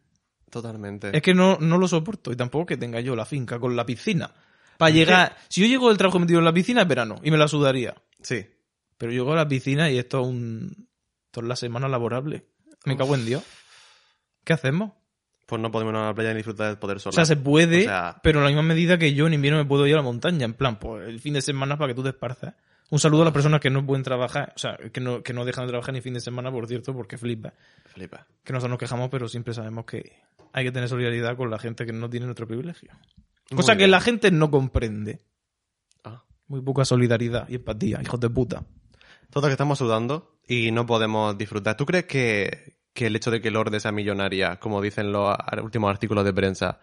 [0.50, 1.16] Totalmente.
[1.16, 3.86] Es que no, no lo soporto y tampoco que tenga yo la finca con la
[3.86, 4.32] piscina.
[4.82, 7.38] Para llegar, si yo llego del trabajo metido en la piscina es verano y me
[7.38, 7.96] la sudaría.
[8.22, 8.46] Sí.
[8.98, 10.88] Pero llego a la piscina y esto es un,
[11.26, 12.46] esto es la semana laborable.
[12.86, 13.44] Me cago en Dios.
[14.44, 14.92] ¿Qué hacemos?
[15.46, 17.14] Pues no podemos ir a la playa ni disfrutar del poder O solar.
[17.16, 19.66] sea, se puede, O sea- pero en la misma medida que yo en invierno me
[19.66, 20.46] puedo ir a la montaña.
[20.46, 22.56] En plan, pues el fin de semana para que tú te esparzas.
[22.90, 25.46] Un saludo a las personas que no pueden trabajar, o sea, que no, que no
[25.46, 27.54] dejan de trabajar ni fin de semana, por cierto, porque flipa.
[27.86, 28.28] Flipa.
[28.44, 30.12] Que nosotros nos quejamos, pero siempre sabemos que
[30.52, 32.92] hay que tener solidaridad con la gente que no tiene nuestro privilegio.
[33.56, 35.20] Cosa que la gente no comprende.
[36.04, 36.24] Ah.
[36.48, 38.64] Muy poca solidaridad y empatía, hijos de puta.
[39.30, 41.78] Total, que estamos sudando y no podemos disfrutar.
[41.78, 45.90] ¿Tú crees que, que el hecho de que Lourdes sea millonaria, como dicen los últimos
[45.90, 46.80] artículos de prensa,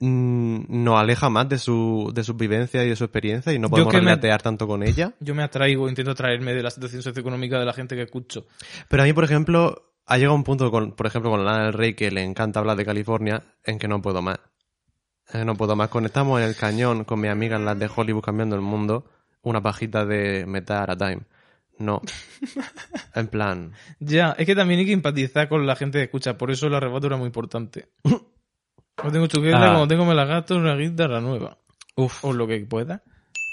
[0.00, 3.68] mm, nos aleja más de su, de su vivencia y de su experiencia y no
[3.68, 5.12] podemos me- relatear tanto con ella?
[5.20, 8.46] Yo me atraigo, intento atraerme de la situación socioeconómica de la gente que escucho.
[8.88, 11.72] Pero a mí, por ejemplo, ha llegado un punto, con, por ejemplo, con Lana del
[11.72, 14.38] Rey, que le encanta hablar de California, en que no puedo más.
[15.32, 15.88] Eh, no puedo más.
[15.88, 19.06] Conectamos en el cañón con mis amigas, las de Hollywood cambiando el mundo,
[19.42, 21.22] una pajita de metal a time.
[21.78, 22.00] No.
[23.14, 26.50] En plan, Ya, es que también hay que empatizar con la gente que escucha, por
[26.50, 27.88] eso la arrebato es muy importante.
[28.04, 29.72] No tengo chuqueta, Ah.
[29.74, 31.58] como tengo me la gasto una guitarra nueva.
[31.96, 33.02] Uf, o lo que pueda.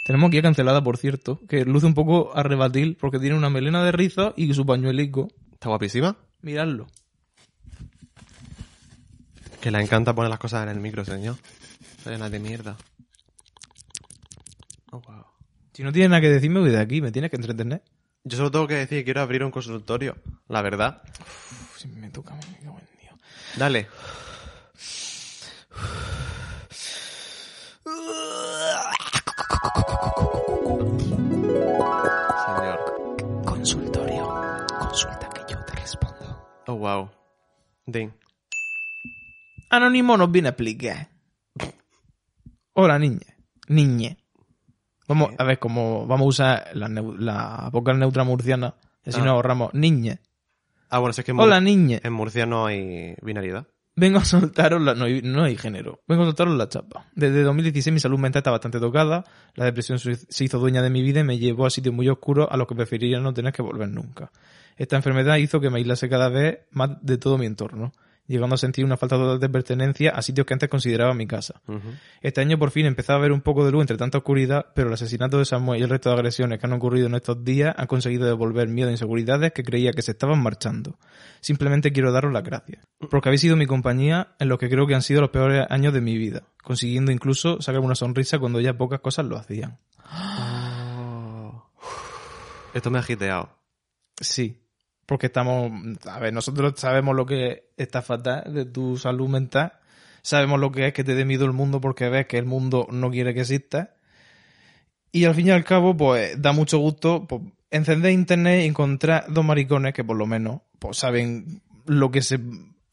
[0.06, 3.84] Tenemos aquí a cancelada, por cierto, que luce un poco arrebatil porque tiene una melena
[3.86, 5.28] de rizo y su pañuelico.
[5.54, 6.18] está guapísima.
[6.42, 6.88] Miradlo.
[9.64, 11.38] Que le encanta poner las cosas en el micro, señor.
[12.06, 12.76] Llena de mierda.
[14.92, 15.24] Oh, wow.
[15.72, 17.82] Si no tienes nada que decirme, voy de aquí, me tienes que entretener.
[18.26, 20.18] Yo solo tengo que decir que quiero abrir un consultorio.
[20.50, 21.02] La verdad.
[21.22, 23.16] Uf, si me toca, me cago en Dios.
[23.56, 23.88] Dale.
[32.46, 33.44] Señor.
[33.46, 34.28] Consultorio.
[34.78, 36.50] Consulta que yo te respondo.
[36.68, 37.10] Oh, wow.
[37.86, 38.12] Ding.
[39.76, 41.10] Anónimo nos viene a explicar.
[42.74, 43.26] Hola, niña.
[43.68, 44.18] Niñe.
[45.08, 49.20] Vamos, a ver, como vamos a usar la, neu- la vocal neutra murciana, y así
[49.20, 49.26] Ah.
[49.26, 49.74] nos ahorramos.
[49.74, 50.20] Niñe.
[50.90, 52.02] Ah, bueno, si es que en, Hola, Mur- niñe.
[52.04, 53.66] en Murcia no hay binaridad.
[53.96, 54.94] Vengo a soltaros la...
[54.96, 56.02] No hay, no hay género.
[56.08, 57.08] Vengo a soltaros la chapa.
[57.16, 59.24] Desde 2016 mi salud mental está bastante tocada.
[59.56, 62.08] La depresión se se hizo dueña de mi vida y me llevó a sitios muy
[62.10, 64.32] oscuros a los que preferiría no tener que volver nunca.
[64.78, 67.92] Esta enfermedad hizo que me aislase cada vez más de todo mi entorno,
[68.28, 71.62] llegando a sentir una falta total de pertenencia a sitios que antes consideraba mi casa.
[72.22, 74.88] Este año por fin empezaba a ver un poco de luz entre tanta oscuridad, pero
[74.88, 77.76] el asesinato de Samuel y el resto de agresiones que han ocurrido en estos días
[77.78, 80.98] han conseguido devolver miedo e inseguridades que creía que se estaban marchando.
[81.42, 84.96] Simplemente quiero daros las gracias, porque habéis sido mi compañía en los que creo que
[84.96, 88.78] han sido los peores años de mi vida, consiguiendo incluso sacarme una sonrisa cuando ya
[88.78, 89.80] pocas cosas lo hacían.
[92.74, 93.50] Esto me ha agiteado.
[94.20, 94.63] Sí,
[95.06, 95.72] porque estamos,
[96.08, 99.74] a ver, nosotros sabemos lo que está fatal de tu salud mental,
[100.22, 102.88] sabemos lo que es que te dé miedo el mundo porque ves que el mundo
[102.92, 103.96] no quiere que exista.
[105.12, 109.26] Y al fin y al cabo, pues da mucho gusto pues, encender internet y encontrar
[109.30, 112.40] dos maricones que por lo menos pues, saben lo que se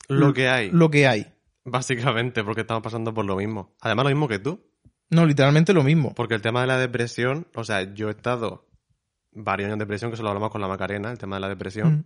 [0.08, 0.70] Lo que hay.
[0.70, 1.26] lo que hay.
[1.64, 3.74] Básicamente, porque estamos pasando por lo mismo.
[3.80, 4.60] Además, lo mismo que tú.
[5.10, 6.14] No, literalmente lo mismo.
[6.14, 8.69] Porque el tema de la depresión, o sea, yo he estado
[9.32, 11.48] varios años de depresión, que eso lo hablamos con la Macarena, el tema de la
[11.48, 11.92] depresión.
[11.92, 12.04] Mm.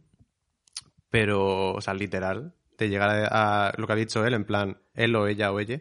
[1.10, 4.78] Pero, o sea, literal, de llegar a, a lo que ha dicho él, en plan,
[4.94, 5.80] él o ella o ella,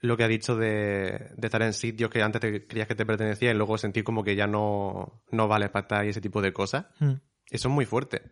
[0.00, 3.06] lo que ha dicho de, de estar en sitios que antes te creías que te
[3.06, 6.42] pertenecía y luego sentir como que ya no, no vales para estar y ese tipo
[6.42, 6.86] de cosas.
[7.00, 7.14] Mm.
[7.50, 8.22] Eso es muy fuerte.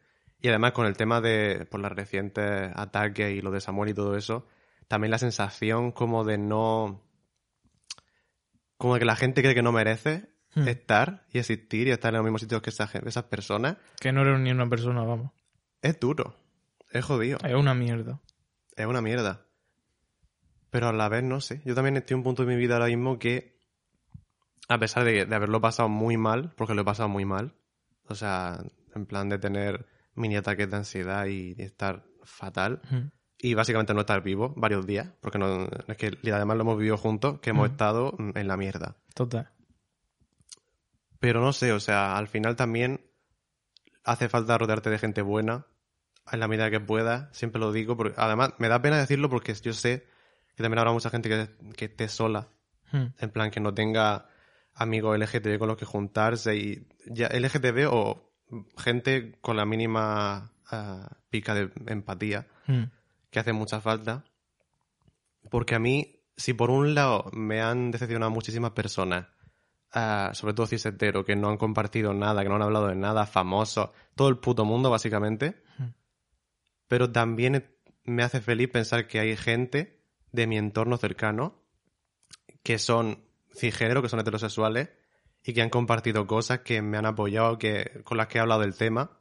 [0.41, 3.95] Y además con el tema de por los recientes ataques y lo de Samuel y
[3.95, 4.47] todo eso,
[4.89, 7.03] también la sensación como de no...
[8.77, 10.69] Como de que la gente cree que no merece Hmm.
[10.69, 14.23] estar y existir y estar en los mismos sitios que esa esas personas, Que no
[14.23, 15.33] eres ni una persona, vamos.
[15.83, 16.37] es duro.
[16.93, 17.39] Es jodido.
[17.45, 18.21] Es una mierda.
[18.77, 19.47] Es una mierda.
[20.71, 21.61] Pero a la vez, no sé.
[21.65, 23.59] Yo también estoy en un punto de mi vida ahora mismo que,
[24.69, 27.55] a pesar de, de haberlo pasado muy mal, porque lo he pasado muy mal,
[28.09, 28.61] o sea,
[28.95, 33.11] en plan de tener mini ataques de ansiedad y estar fatal, Mm.
[33.39, 36.79] y básicamente no estar vivo varios días, porque no, es que y además lo hemos
[36.79, 37.73] vivido juntos, que hemos Mm.
[37.73, 38.97] estado en la mierda.
[39.15, 39.51] Total.
[41.25, 43.01] Pero no sé, o sea, al final también
[44.05, 45.65] hace falta rodearte de gente buena
[46.31, 49.55] en la medida que puedas, siempre lo digo, porque además me da pena decirlo porque
[49.55, 50.07] yo sé
[50.55, 52.49] que también habrá mucha gente que, que esté sola,
[52.93, 53.07] Mm.
[53.19, 54.29] en plan que no tenga
[54.75, 58.31] amigos LGTB con los que juntarse y ya LGTB o
[58.77, 62.83] gente con la mínima ah, pica de empatía Mm.
[63.31, 64.25] que hace mucha falta.
[65.51, 69.27] Porque a mí, si por un lado me han decepcionado muchísimas personas,
[70.33, 73.91] sobre todo hetero, que no han compartido nada, que no han hablado de nada, famosos,
[74.15, 75.63] todo el puto mundo básicamente,
[76.89, 77.65] pero también
[78.05, 80.03] me hace feliz pensar que hay gente
[80.33, 81.63] de mi entorno cercano
[82.63, 84.91] que son cisgénero, que son heterosexuales
[85.45, 88.63] y que han compartido cosas que me han apoyado, que con las que he hablado
[88.63, 89.21] del tema.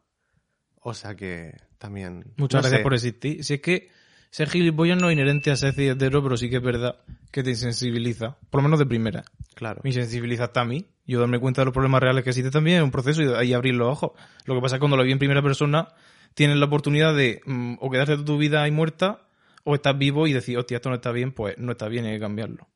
[0.80, 2.34] O sea que también...
[2.38, 2.84] Muchas no gracias sé.
[2.84, 3.44] por existir.
[3.44, 3.90] Si es que
[4.34, 6.96] ser gilipollas no es inherente a ser hetero, pero sí que es verdad
[7.30, 8.36] que te insensibiliza.
[8.50, 9.24] Por lo menos de primera.
[9.54, 9.82] Claro.
[9.84, 10.88] Me insensibiliza hasta a mí.
[11.06, 13.54] Yo darme cuenta de los problemas reales que existen también es un proceso y ahí
[13.54, 14.13] abrir los ojos.
[14.46, 15.89] Lo que pasa es que cuando lo vi en primera persona,
[16.34, 19.22] tienes la oportunidad de mm, o quedarte toda tu vida ahí muerta,
[19.65, 22.13] o estás vivo y decir, hostia, esto no está bien, pues no está bien, hay
[22.13, 22.67] que cambiarlo.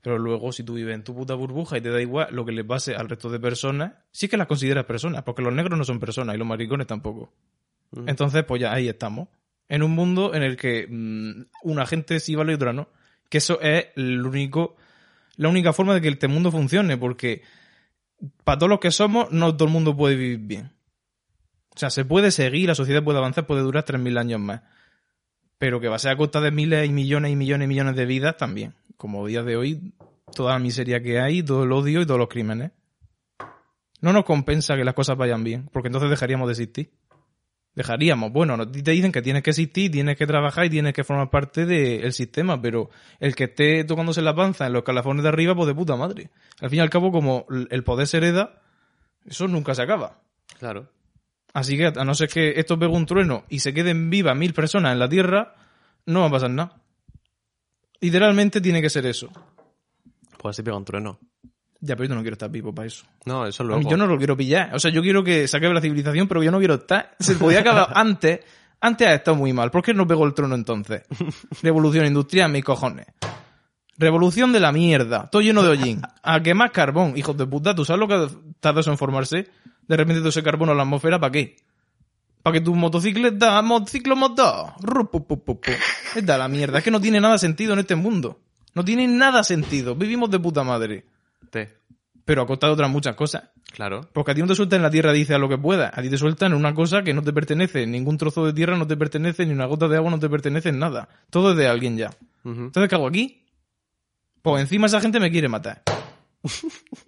[0.00, 2.52] Pero luego, si tú vives en tu puta burbuja y te da igual lo que
[2.52, 5.84] le pase al resto de personas, sí que las consideras personas, porque los negros no
[5.84, 7.32] son personas y los maricones tampoco.
[8.06, 9.26] Entonces, pues ya ahí estamos.
[9.68, 12.88] En un mundo en el que mm, una gente sí vale y otra no.
[13.28, 14.76] Que eso es el único,
[15.36, 17.42] la única forma de que este mundo funcione, porque
[18.44, 20.72] para todos los que somos, no todo el mundo puede vivir bien.
[21.74, 24.62] O sea, se puede seguir, la sociedad puede avanzar, puede durar 3.000 años más.
[25.58, 27.96] Pero que va a ser a costa de miles y millones y millones y millones
[27.96, 28.74] de vidas también.
[28.96, 29.94] Como día de hoy,
[30.34, 32.72] toda la miseria que hay, todo el odio y todos los crímenes.
[34.00, 36.92] No nos compensa que las cosas vayan bien, porque entonces dejaríamos de existir.
[37.74, 41.02] Dejaríamos, bueno, no- te dicen que tienes que existir, tienes que trabajar y tienes que
[41.02, 45.28] formar parte del sistema, pero el que esté tocándose la panza en los calafones de
[45.30, 46.30] arriba, pues de puta madre.
[46.60, 48.62] Al fin y al cabo, como el poder se hereda,
[49.26, 50.20] eso nunca se acaba.
[50.58, 50.88] Claro.
[51.52, 54.54] Así que, a no ser que esto pegue un trueno y se queden vivas mil
[54.54, 55.54] personas en la Tierra,
[56.06, 56.80] no va a pasar nada.
[58.00, 59.30] Literalmente tiene que ser eso.
[60.38, 61.18] Pues así pega un trueno.
[61.84, 63.04] Ya, pero yo no quiero estar vivo para eso.
[63.26, 63.82] No, eso A luego.
[63.82, 64.74] mí Yo no lo quiero pillar.
[64.74, 67.14] O sea, yo quiero que se acabe la civilización, pero yo no quiero estar.
[67.20, 68.40] Se podía acabar antes.
[68.80, 69.70] Antes ha estado muy mal.
[69.70, 71.02] ¿Por qué no pegó el trono entonces?
[71.62, 73.06] Revolución industrial, mis cojones.
[73.98, 75.28] Revolución de la mierda.
[75.30, 76.00] Todo lleno de hollín.
[76.22, 77.16] A quemar carbón.
[77.16, 79.48] Hijos de puta, ¿tú sabes lo que tarda eso en formarse?
[79.86, 81.56] De repente todo ese carbono en la atmósfera, ¿para qué?
[82.42, 84.72] Para que tu motocicleta, motociclo motor.
[86.16, 86.78] Es da la mierda.
[86.78, 88.40] Es que no tiene nada sentido en este mundo.
[88.74, 89.94] No tiene nada sentido.
[89.94, 91.04] Vivimos de puta madre.
[92.24, 93.50] Pero a costa de otras muchas cosas.
[93.72, 94.08] Claro.
[94.12, 95.90] Porque a ti no te sueltan en la tierra, dice a lo que pueda.
[95.94, 97.86] A ti te sueltan en una cosa que no te pertenece.
[97.86, 100.68] Ningún trozo de tierra no te pertenece, ni una gota de agua no te pertenece
[100.70, 101.08] en nada.
[101.30, 102.10] Todo es de alguien ya.
[102.44, 103.44] Entonces, ¿qué hago aquí?
[104.42, 105.82] Pues encima esa gente me quiere matar.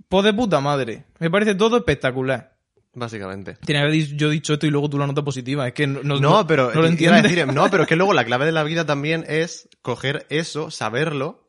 [0.09, 1.05] Pues de puta madre.
[1.19, 2.57] Me parece todo espectacular.
[2.95, 3.57] Básicamente.
[3.67, 5.67] Tiene que haber yo dicho esto y luego tú la nota positiva.
[5.69, 7.23] Es que no, no, No, pero no lo entiendes.
[7.25, 10.71] decir, no, pero es que luego la clave de la vida también es coger eso,
[10.71, 11.46] saberlo,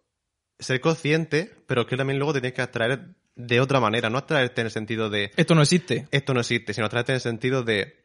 [0.59, 4.61] ser consciente, pero que también luego te tienes que abstraer de otra manera, no abstraerte
[4.61, 6.07] en el sentido de Esto no existe.
[6.11, 7.95] esto no existe, sino abstraerte en el sentido de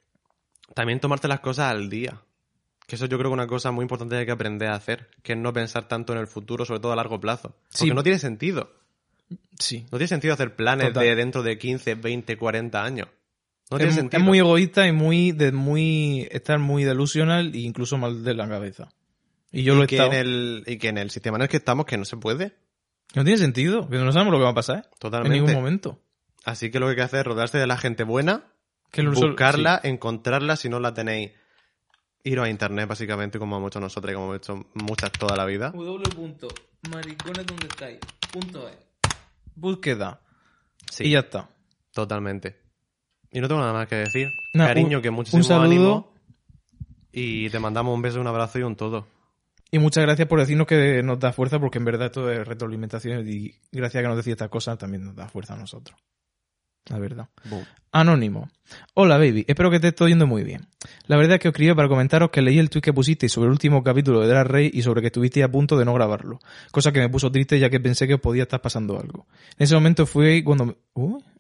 [0.75, 2.21] también tomarte las cosas al día.
[2.87, 4.75] Que eso yo creo que es una cosa muy importante que hay que aprender a
[4.75, 7.55] hacer, que es no pensar tanto en el futuro, sobre todo a largo plazo.
[7.79, 8.71] Porque no tiene sentido.
[9.59, 9.87] Sí.
[9.91, 11.05] No tiene sentido hacer planes Total.
[11.05, 13.09] de dentro de 15, 20, 40 años.
[13.71, 14.21] No es, tiene sentido.
[14.21, 18.49] es muy egoísta y muy, de, muy, estar muy delusional e incluso mal de la
[18.49, 18.88] cabeza.
[19.53, 20.12] Y yo lo he que estado.
[20.12, 22.57] en el, y que en el sistema en el que estamos, que no se puede.
[23.15, 24.88] No tiene sentido, que no sabemos lo que va a pasar.
[24.99, 25.37] Totalmente.
[25.37, 26.01] En ningún momento.
[26.45, 28.45] Así que lo que hay que hacer es rodearse de la gente buena,
[28.91, 31.33] Que lo- buscarla, encontrarla si no la tenéis.
[32.25, 35.45] Iros a internet, básicamente, como hemos hecho nosotros y como hemos hecho muchas toda la
[35.45, 35.71] vida.
[35.73, 37.99] www.maricones donde estáis.
[38.31, 38.77] Punto es.
[39.55, 40.21] Búsqueda.
[40.91, 41.49] Sí, Y ya está.
[41.93, 42.61] totalmente.
[43.31, 44.29] Y no tengo nada más que decir.
[44.55, 45.65] Cariño, un- que un muchísimo saludo.
[45.65, 46.12] ánimo.
[47.12, 49.07] Y te mandamos un beso, un abrazo y un todo.
[49.75, 53.27] Y muchas gracias por decirnos que nos da fuerza, porque en verdad esto es retroalimentación
[53.27, 55.99] y gracias a que nos decís estas cosas también nos da fuerza a nosotros.
[56.88, 57.29] La verdad.
[57.92, 58.49] Anónimo.
[58.95, 59.45] Hola, baby.
[59.47, 60.66] Espero que te esté yendo muy bien.
[61.07, 63.47] La verdad es que os escribí para comentaros que leí el tweet que pusisteis sobre
[63.47, 66.40] el último capítulo de Drag Race y sobre que estuvisteis a punto de no grabarlo.
[66.71, 69.27] Cosa que me puso triste ya que pensé que os podía estar pasando algo.
[69.59, 70.64] En ese momento fue cuando...
[70.66, 70.77] me-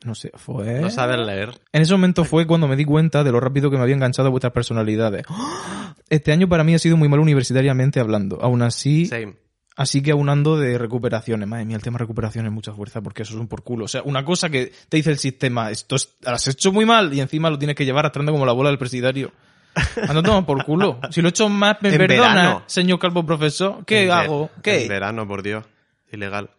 [0.04, 0.80] no sé, fue...
[0.80, 1.50] No sabes leer.
[1.72, 4.30] En ese momento fue cuando me di cuenta de lo rápido que me había enganchado
[4.30, 5.24] vuestras personalidades.
[6.08, 8.38] Este año para mí ha sido muy malo universitariamente hablando.
[8.42, 9.34] Aún así, Same.
[9.76, 11.48] Así que aunando de recuperaciones.
[11.48, 13.84] Madre mía, el tema recuperación es mucha fuerza porque eso es un por culo.
[13.86, 16.84] O sea, una cosa que te dice el sistema, esto es- lo has hecho muy
[16.86, 19.32] mal y encima lo tienes que llevar arrastrando como la bola del presidario.
[20.06, 21.00] Anda toma por culo.
[21.10, 22.62] Si lo he hecho más, me En perdona, verano.
[22.66, 23.84] señor calvo profesor.
[23.86, 24.50] ¿Qué En hago?
[24.62, 24.82] ¿Qué?
[24.82, 25.64] En verano, por Dios.
[26.12, 26.50] Ilegal.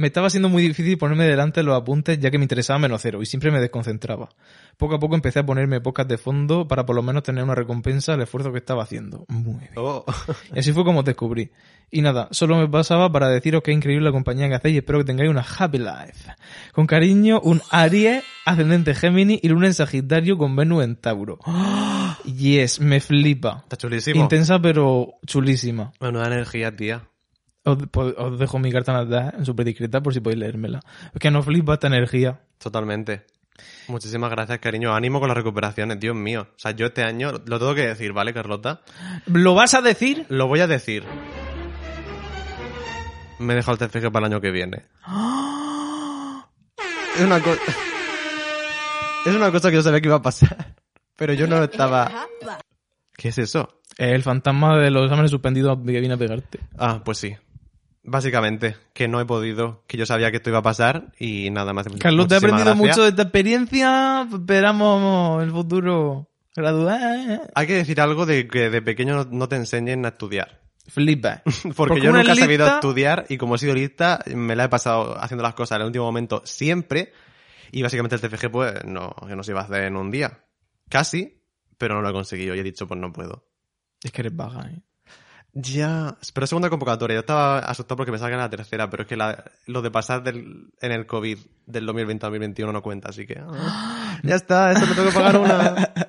[0.00, 3.20] Me estaba siendo muy difícil ponerme delante los apuntes ya que me interesaba menos cero
[3.20, 4.30] y siempre me desconcentraba.
[4.78, 7.54] Poco a poco empecé a ponerme pocas de fondo para por lo menos tener una
[7.54, 9.26] recompensa al esfuerzo que estaba haciendo.
[9.28, 9.72] Muy bien.
[9.76, 10.06] Oh.
[10.54, 11.50] Y así fue como os descubrí.
[11.90, 14.78] Y nada, solo me pasaba para deciros que es increíble la compañía que hacéis y
[14.78, 16.34] espero que tengáis una happy life.
[16.72, 21.38] Con cariño, un Aries, ascendente Gémini y luna en Sagitario con Venus en Tauro.
[22.24, 23.60] Yes, me flipa.
[23.64, 24.20] Está chulísimo.
[24.20, 25.92] Intensa pero chulísima.
[26.00, 27.09] Menuda energía, tía.
[27.64, 30.80] Os, po- os dejo mi carta natal súper discreta por si podéis leérmela.
[31.12, 32.40] Es que no flipa esta energía.
[32.58, 33.26] Totalmente.
[33.88, 34.94] Muchísimas gracias, cariño.
[34.94, 36.48] Ánimo con las recuperaciones, Dios mío.
[36.56, 38.80] O sea, yo este año lo tengo que decir, ¿vale, Carlota?
[39.26, 40.24] ¿Lo vas a decir?
[40.30, 41.04] Lo voy a decir.
[43.38, 44.84] Me he dejado el TFG para el año que viene.
[47.16, 47.60] Es una cosa...
[49.26, 50.74] Es una cosa que yo sabía que iba a pasar.
[51.16, 52.26] Pero yo no estaba...
[53.14, 53.80] ¿Qué es eso?
[53.98, 56.60] Es el fantasma de los exámenes suspendidos que viene a pegarte.
[56.78, 57.36] Ah, pues sí.
[58.02, 61.72] Básicamente, que no he podido, que yo sabía que esto iba a pasar y nada
[61.74, 61.86] más.
[61.98, 62.88] Carlos, te he aprendido gracias.
[62.88, 64.26] mucho de esta experiencia.
[64.32, 67.50] Esperamos el futuro graduar.
[67.54, 70.60] Hay que decir algo de que de pequeño no, te enseñen a estudiar.
[70.86, 71.42] Flipa.
[71.44, 74.68] Porque, Porque yo nunca he sabido estudiar y como he sido lista, me la he
[74.70, 77.12] pasado haciendo las cosas en el último momento siempre.
[77.70, 80.44] Y básicamente el TFG, pues, no, que no se iba a hacer en un día.
[80.88, 81.44] Casi,
[81.78, 83.46] pero no lo he conseguido y he dicho, pues no puedo.
[84.02, 84.82] Es que eres vaga, ¿eh?
[85.52, 87.14] Ya, pero segunda convocatoria.
[87.16, 89.90] Yo estaba asustado porque pensaba que era la tercera, pero es que la- lo de
[89.90, 93.40] pasar del, en el COVID del 2020 al 2021 no cuenta, así que...
[93.44, 95.92] ah, ya está, eso me tengo que pagar una.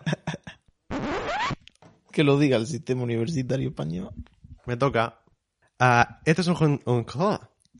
[2.12, 4.10] Que lo diga el sistema universitario español.
[4.66, 5.20] Me toca.
[5.80, 7.40] Ah, este es un, un- oh.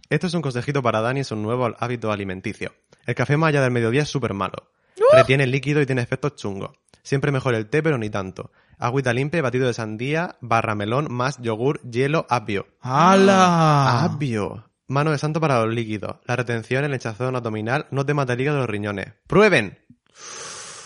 [0.10, 2.74] Este es un consejito para Dani, es un nuevo hábito alimenticio.
[3.06, 4.72] El café más allá del mediodía es súper malo.
[5.12, 6.72] Retiene el líquido y tiene efectos chungos.
[7.04, 8.52] Siempre mejor el té, pero ni tanto.
[8.82, 12.68] Agüita limpia, batido de sandía, barra melón, más yogur, hielo, apio.
[12.82, 14.04] ¡Hala!
[14.04, 14.66] Apio.
[14.88, 16.18] Mano de santo para los líquidos.
[16.26, 19.14] La retención, el hinchazón abdominal, no te mata el hígado de los riñones.
[19.28, 19.78] ¡Prueben!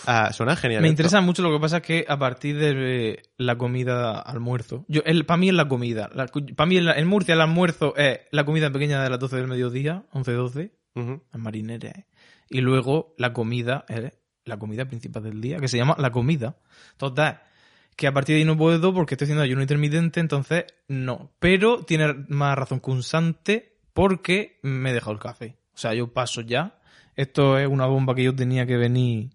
[0.06, 0.82] Ah, suena genial.
[0.82, 0.92] Me esto.
[0.92, 5.02] interesa mucho lo que pasa es que a partir de eh, la comida almuerzo, yo
[5.04, 6.08] el, para mí es la comida,
[6.54, 9.34] para mí en, la- en Murcia el almuerzo es la comida pequeña de las 12
[9.36, 11.22] del mediodía, 11-12, Ujú.
[11.32, 12.06] las marineras, ¿eh?
[12.48, 14.12] y luego la comida es
[14.44, 16.54] la comida principal del día, que se llama la comida.
[16.98, 17.42] Total,
[17.96, 21.32] que a partir de ahí no puedo porque estoy haciendo ayuno intermitente, entonces no.
[21.38, 25.56] Pero tiene más razón que un sante porque me he dejado el café.
[25.74, 26.78] O sea, yo paso ya.
[27.16, 29.30] Esto es una bomba que yo tenía que venir.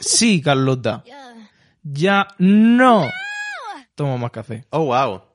[0.00, 1.02] Sí, Carlota.
[1.82, 3.08] Ya no.
[3.94, 4.66] tomo más café.
[4.70, 5.29] Oh, wow.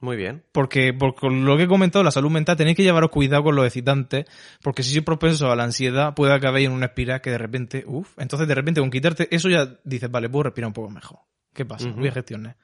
[0.00, 0.42] Muy bien.
[0.52, 3.54] Porque, por con lo que he comentado, la salud mental, tenéis que llevaros cuidado con
[3.54, 4.24] los excitantes,
[4.62, 7.84] porque si sois propenso a la ansiedad, puede acabar en una espiral que de repente,
[7.86, 11.18] uff, entonces de repente con quitarte eso ya dices, vale, puedo respirar un poco mejor.
[11.52, 11.88] ¿Qué pasa?
[11.88, 12.00] Ujú.
[12.00, 12.56] Voy a gestionar.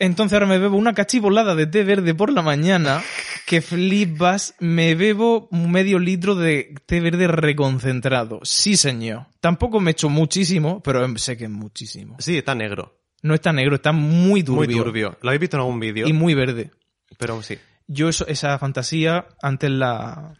[0.00, 3.00] Entonces ahora me bebo una cachibolada de té verde por la mañana,
[3.46, 8.40] que flipas, me bebo medio litro de té verde reconcentrado.
[8.42, 9.26] Sí, señor.
[9.38, 12.16] Tampoco me echo muchísimo, pero sé que es muchísimo.
[12.18, 13.03] Sí, está negro.
[13.24, 14.76] No está negro, está muy turbio.
[14.76, 15.18] Muy turbio.
[15.22, 16.70] Lo habéis visto en algún vídeo, Y muy verde.
[17.18, 17.58] pero sí.
[17.86, 20.34] Yo eso- esa fantasía antes la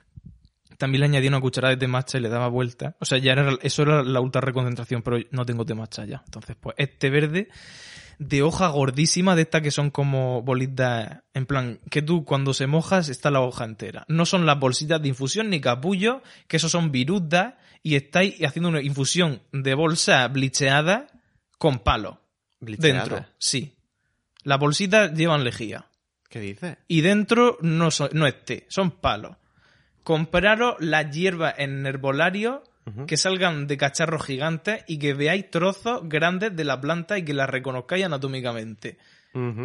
[0.76, 2.95] también le añadí una cucharada de té matcha y le daba vuelta.
[3.01, 6.20] O sea, ya era, eso era la ultra reconcentración, pero no tengo té matcha ya.
[6.26, 7.49] Entonces, pues, este verde
[8.18, 12.66] de hoja gordísima, de estas que son como bolitas, en plan, que tú cuando se
[12.66, 14.05] mojas está la hoja entera.
[14.09, 18.68] No son las bolsitas de infusión ni capullo, que eso son virutas, y estáis haciendo
[18.68, 21.07] una infusión de bolsa blicheada
[21.57, 22.20] con palo.
[22.65, 23.75] Dentro, sí.
[24.43, 25.87] Las bolsitas llevan lejía.
[26.29, 26.77] ¿Qué dices?
[26.89, 29.37] Y dentro no, es té, son palos.
[30.03, 32.65] Compraros las hierbas en herbolario
[33.07, 37.33] que salgan de cacharros gigantes y que veáis trozos grandes de la planta y que
[37.33, 38.99] las reconozcáis anatómicamente.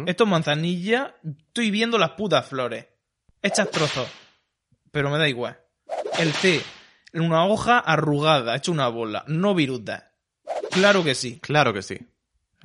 [0.06, 2.86] Esto es manzanilla, estoy viendo las putas flores.
[3.42, 4.08] Hechas trozos.
[4.90, 5.58] Pero me da igual.
[6.18, 6.60] El té,
[7.12, 10.12] en una hoja arrugada, hecho una bola, no viruta.
[10.70, 11.40] Claro que sí.
[11.40, 11.98] Claro que sí.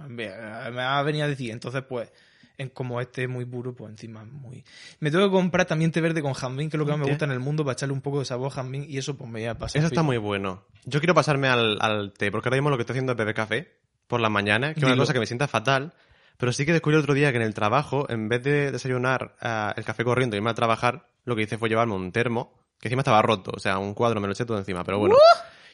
[0.08, 2.12] Me ha venido a decir, entonces pues,
[2.58, 4.64] en, como este es muy puro, pues encima es muy...
[5.00, 7.08] Me tengo que comprar también té verde con jazmín, que es lo que más me
[7.08, 9.30] gusta en el mundo, para echarle un poco de sabor a jazmín y eso pues
[9.30, 9.80] me voy a pasar.
[9.80, 10.64] Eso está muy bueno.
[10.86, 13.36] Yo quiero pasarme al, al té, porque ahora mismo lo que estoy haciendo es beber
[13.36, 13.72] café
[14.08, 15.93] por la mañana, que es una cosa que me sienta fatal.
[16.38, 19.74] Pero sí que descubrí otro día que en el trabajo, en vez de desayunar ah,
[19.78, 22.89] el café corriendo y irme a trabajar, lo que hice fue llevarme un termo, que
[22.89, 25.16] encima estaba roto, o sea, un cuadro me lo eché todo encima, pero bueno.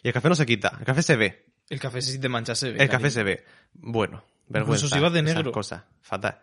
[0.03, 1.50] Y el café no se quita, el café se ve.
[1.69, 2.83] El café si te mancha se ve.
[2.83, 3.43] El café se ve.
[3.73, 4.85] Bueno, vergüenza.
[4.85, 5.51] Incluso si vas de negro.
[5.51, 6.39] cosas, fatal.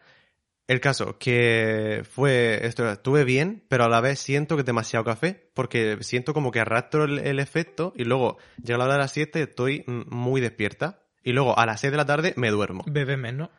[0.67, 5.05] El caso, que fue esto, estuve bien, pero a la vez siento que es demasiado
[5.05, 9.01] café, porque siento como que arrastro el, el efecto y luego llega la hora de
[9.01, 12.85] las 7, estoy muy despierta y luego a las 6 de la tarde me duermo.
[12.87, 13.51] Bebe menos.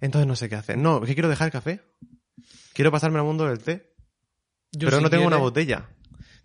[0.00, 0.78] Entonces no sé qué hacer.
[0.78, 1.80] No, ¿qué quiero dejar el café?
[2.72, 3.92] Quiero pasarme al mundo del té,
[4.72, 5.88] Yo, pero si no tengo una botella.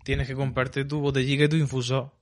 [0.04, 2.12] Tienes que comprarte tu botellita y tu infusor.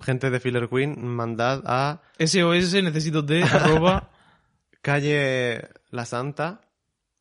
[0.00, 4.10] Gente de Filler Queen, mandad a SOS necesito té, arroba...
[4.82, 6.60] calle La Santa,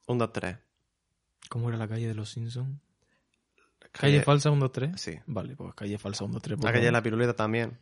[0.07, 0.57] 1, 2, 3.
[1.49, 2.79] ¿Cómo era la calle de los Simpsons?
[3.91, 5.01] ¿Calle falsa 123?
[5.01, 5.19] Sí.
[5.25, 6.63] Vale, pues calle falsa 123.
[6.63, 7.77] La calle de La Piruleta también.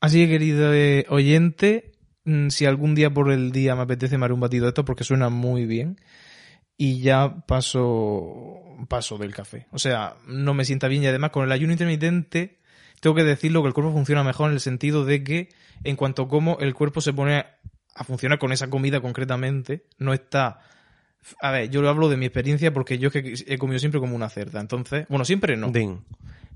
[0.00, 1.92] Así que, querido eh, oyente,
[2.24, 4.84] mm, si algún día por el día me apetece me haré un batido de esto
[4.84, 6.00] porque suena muy bien.
[6.76, 9.66] Y ya paso, paso del café.
[9.70, 12.61] O sea, no me sienta bien y además con el ayuno intermitente
[13.02, 15.48] tengo que decirlo que el cuerpo funciona mejor en el sentido de que
[15.82, 17.44] en cuanto como el cuerpo se pone
[17.96, 20.60] a funcionar con esa comida concretamente, no está...
[21.40, 23.98] A ver, yo lo hablo de mi experiencia porque yo es que he comido siempre
[23.98, 24.60] como una cerda.
[24.60, 25.72] Entonces, bueno, siempre no.
[25.72, 25.98] Ding.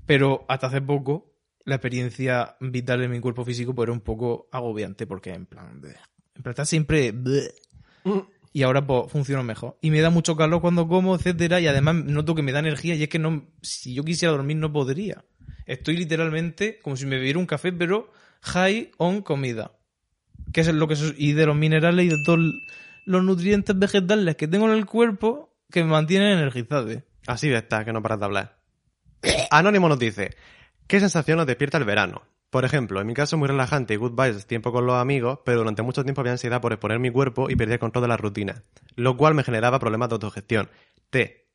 [0.05, 1.33] Pero hasta hace poco,
[1.65, 5.81] la experiencia vital en mi cuerpo físico pues, era un poco agobiante porque en plan,
[5.81, 5.97] bleh.
[6.33, 7.53] en plan está siempre bleh.
[8.53, 9.77] y ahora pues funciona mejor.
[9.81, 12.95] Y me da mucho calor cuando como, etcétera, y además noto que me da energía
[12.95, 15.25] y es que no si yo quisiera dormir no podría.
[15.67, 18.11] Estoy literalmente como si me bebiera un café, pero
[18.41, 19.73] high on comida.
[20.53, 22.39] Que es lo que y de los minerales y de todos
[23.05, 26.89] los nutrientes vegetales que tengo en el cuerpo que me mantienen energizado.
[27.27, 28.57] Así está, que no paras de hablar.
[29.51, 30.35] Anónimo nos dice,
[30.87, 32.23] ¿qué sensación nos despierta el verano?
[32.49, 35.59] Por ejemplo, en mi caso muy relajante y good vibes, tiempo con los amigos, pero
[35.59, 38.17] durante mucho tiempo había ansiedad por exponer mi cuerpo y perdía el control de la
[38.17, 38.63] rutina,
[38.95, 40.69] lo cual me generaba problemas de autogestión.
[41.09, 41.45] T.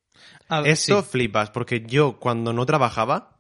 [0.51, 1.09] Ver, Esto sí.
[1.11, 3.32] flipas, porque yo cuando no trabajaba,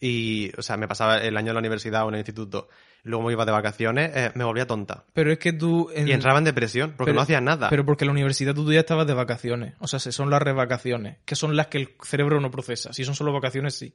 [0.00, 2.68] y, o sea, me pasaba el año en la universidad o en el instituto,
[3.02, 5.04] luego me iba de vacaciones, eh, me volvía tonta.
[5.12, 5.90] Pero es que tú...
[5.94, 7.68] en- Y entraba en depresión, porque pero- no hacía nada.
[7.70, 9.74] Pero porque en la universidad tú ya estabas de vacaciones.
[9.80, 12.92] O sea, se- son las revacaciones, que son las que el cerebro no procesa.
[12.92, 13.92] Si son solo vacaciones, sí.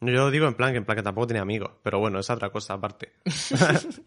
[0.00, 2.28] Yo lo digo en plan que en plan que tampoco tenía amigos, pero bueno, es
[2.28, 3.12] otra cosa aparte.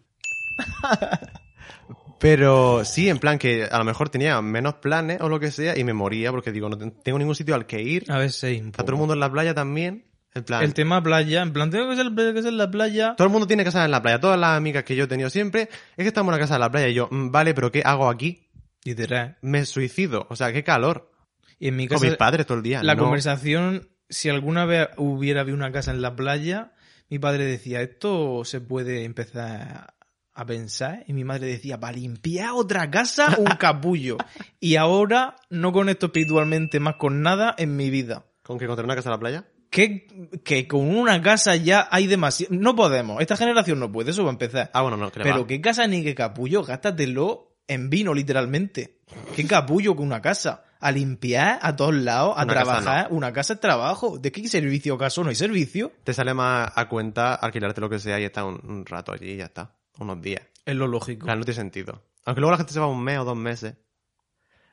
[2.18, 5.78] pero sí, en plan que a lo mejor tenía menos planes o lo que sea
[5.78, 8.10] y me moría porque digo, no ten- tengo ningún sitio al que ir.
[8.10, 8.62] A ver, sí.
[8.66, 10.04] Está todo el mundo en la playa también.
[10.36, 13.14] En plan, El tema playa, en plan, tengo que ser, que ser la playa.
[13.16, 14.20] todo el mundo tiene casa en la playa.
[14.20, 16.60] Todas las amigas que yo he tenido siempre es que estamos en una casa en
[16.60, 18.48] la playa y yo, "Mm, vale, pero ¿qué hago aquí?
[18.84, 19.38] Literal.
[19.40, 20.26] Me suicido.
[20.30, 21.10] O sea, qué calor.
[21.58, 22.82] Y en mi Con casa, mis padres todo el día.
[22.82, 23.02] la no.
[23.04, 26.72] conversación, si alguna vez hubiera habido una casa en la playa,
[27.08, 29.94] mi padre decía, esto se puede empezar
[30.34, 31.02] a pensar.
[31.06, 34.18] Y mi madre decía, para limpiar otra casa, un capullo.
[34.60, 38.26] y ahora no conecto espiritualmente más con nada en mi vida.
[38.42, 39.44] ¿Con que encontrar una casa en la playa?
[39.76, 40.06] Que,
[40.42, 42.54] que con una casa ya hay demasiado.
[42.54, 43.20] No podemos.
[43.20, 44.70] Esta generación no puede, eso va a empezar.
[44.72, 49.00] Ah, bueno, no, que le Pero qué casa ni qué capullo, gástatelo en vino, literalmente.
[49.34, 50.62] Qué capullo con una casa.
[50.80, 53.08] A limpiar a todos lados, a Una casa trabajar.
[53.10, 54.18] Una casa es trabajo.
[54.18, 55.22] ¿De qué servicio acaso?
[55.22, 55.92] ¿No hay servicio?
[56.04, 59.32] Te sale más a cuenta alquilarte lo que sea y estar un, un rato allí
[59.32, 59.74] y ya está.
[59.98, 60.42] Unos días.
[60.64, 61.24] Es lo lógico.
[61.24, 62.02] Claro, no tiene sentido.
[62.24, 63.74] Aunque luego la gente se va un mes o dos meses.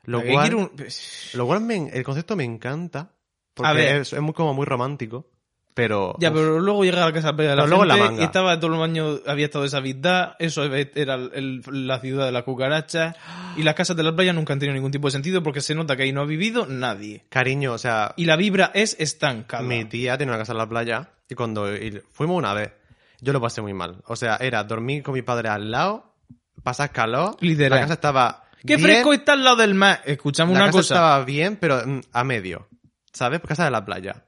[0.04, 0.86] Lo ¿Para qué cual, quiero un-
[1.34, 3.13] lo cual me- el concepto me encanta.
[3.54, 3.96] Porque A ver.
[4.02, 5.30] es, es muy, como muy romántico.
[5.74, 6.14] Pero.
[6.20, 8.20] Ya, uf, pero luego llega a la casa de la Pero luego la manga.
[8.22, 12.26] y estaba todo el año, había estado esa vida, eso era el- el- la ciudad
[12.26, 13.16] de la cucaracha
[13.56, 15.74] y las casas de la playa nunca han tenido ningún tipo de sentido porque se
[15.74, 17.24] nota que ahí no ha vivido nadie.
[17.28, 19.64] Cariño, o sea, Y la vibra es estancada.
[19.64, 22.70] mi tía tiene una casa en la playa y cuando y fuimos una vez,
[23.20, 24.00] yo lo pasé muy mal.
[24.06, 26.14] O sea, era dormir con mi padre al lado,
[26.62, 27.70] pasar calor, Literal.
[27.70, 28.44] la casa estaba.
[28.64, 30.02] ¡Qué bien, fresco está al lado del mar!
[30.04, 30.94] Escuchamos La una casa cosa.
[30.94, 32.68] estaba bien, pero mm, a medio.
[33.14, 33.40] ¿Sabes?
[33.40, 34.24] Pues casa de la playa.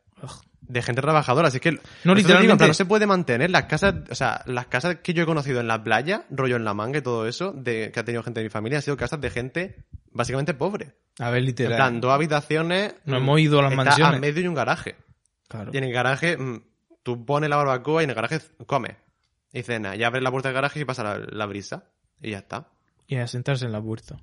[0.63, 1.73] De gente trabajadora, así que...
[1.73, 2.67] No, digo, en literalmente.
[2.67, 3.95] no se puede mantener las casas...
[4.11, 6.99] O sea, las casas que yo he conocido en la playa, rollo en la manga
[6.99, 9.31] y todo eso, de que ha tenido gente de mi familia, han sido casas de
[9.31, 10.95] gente básicamente pobre.
[11.19, 11.77] A ver, En literal.
[11.77, 12.95] plan, dos habitaciones...
[13.05, 14.17] No mm, hemos ido a las está mansiones.
[14.17, 14.97] a medio y un garaje.
[15.49, 15.71] Claro.
[15.75, 16.63] Y en el garaje, mm,
[17.05, 18.97] tú pones la barbacoa y en el garaje comes.
[19.53, 19.95] Y cena.
[19.95, 21.85] Y abres la puerta del garaje y pasa la, la brisa.
[22.21, 22.69] Y ya está.
[23.07, 24.17] Y a sentarse en la puerta.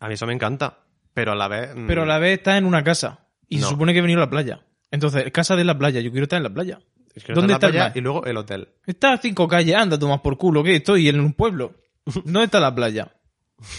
[0.00, 0.80] A mí eso me encanta.
[1.14, 1.74] Pero a la vez...
[1.74, 3.20] mm, Pero a la vez está en una casa.
[3.48, 3.64] Y No.
[3.66, 4.60] se supone que he venido a la playa.
[4.90, 6.80] Entonces, casa de la playa, yo quiero estar en la playa.
[7.14, 7.92] es que no ¿Dónde está está en el la mar?
[7.92, 8.68] playa y luego el hotel.
[8.86, 10.76] Está a cinco calles, anda, tomas por culo, ¿qué?
[10.76, 11.74] Estoy en un pueblo.
[12.24, 13.12] ¿Dónde está la playa?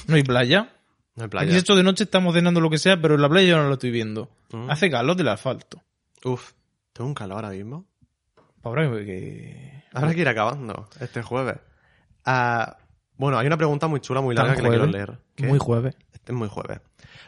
[0.07, 0.70] ¿No hay playa?
[1.16, 1.57] No hay Aquí playa.
[1.57, 3.74] esto de noche estamos cenando lo que sea, pero en la playa yo no lo
[3.74, 4.30] estoy viendo.
[4.51, 4.70] Mm.
[4.70, 5.82] Hace calor del asfalto.
[6.24, 6.51] Uf,
[6.93, 7.86] tengo un calor ahora mismo.
[8.63, 9.84] Ahora que...
[9.93, 11.57] Habrá que ir acabando este jueves.
[12.26, 12.78] Ah,
[13.18, 15.07] bueno, hay una pregunta muy chula, muy larga que la quiero jueves.
[15.07, 15.20] leer.
[15.36, 15.45] ¿Qué?
[15.47, 15.95] Muy jueves.
[16.13, 16.80] Este es muy jueves.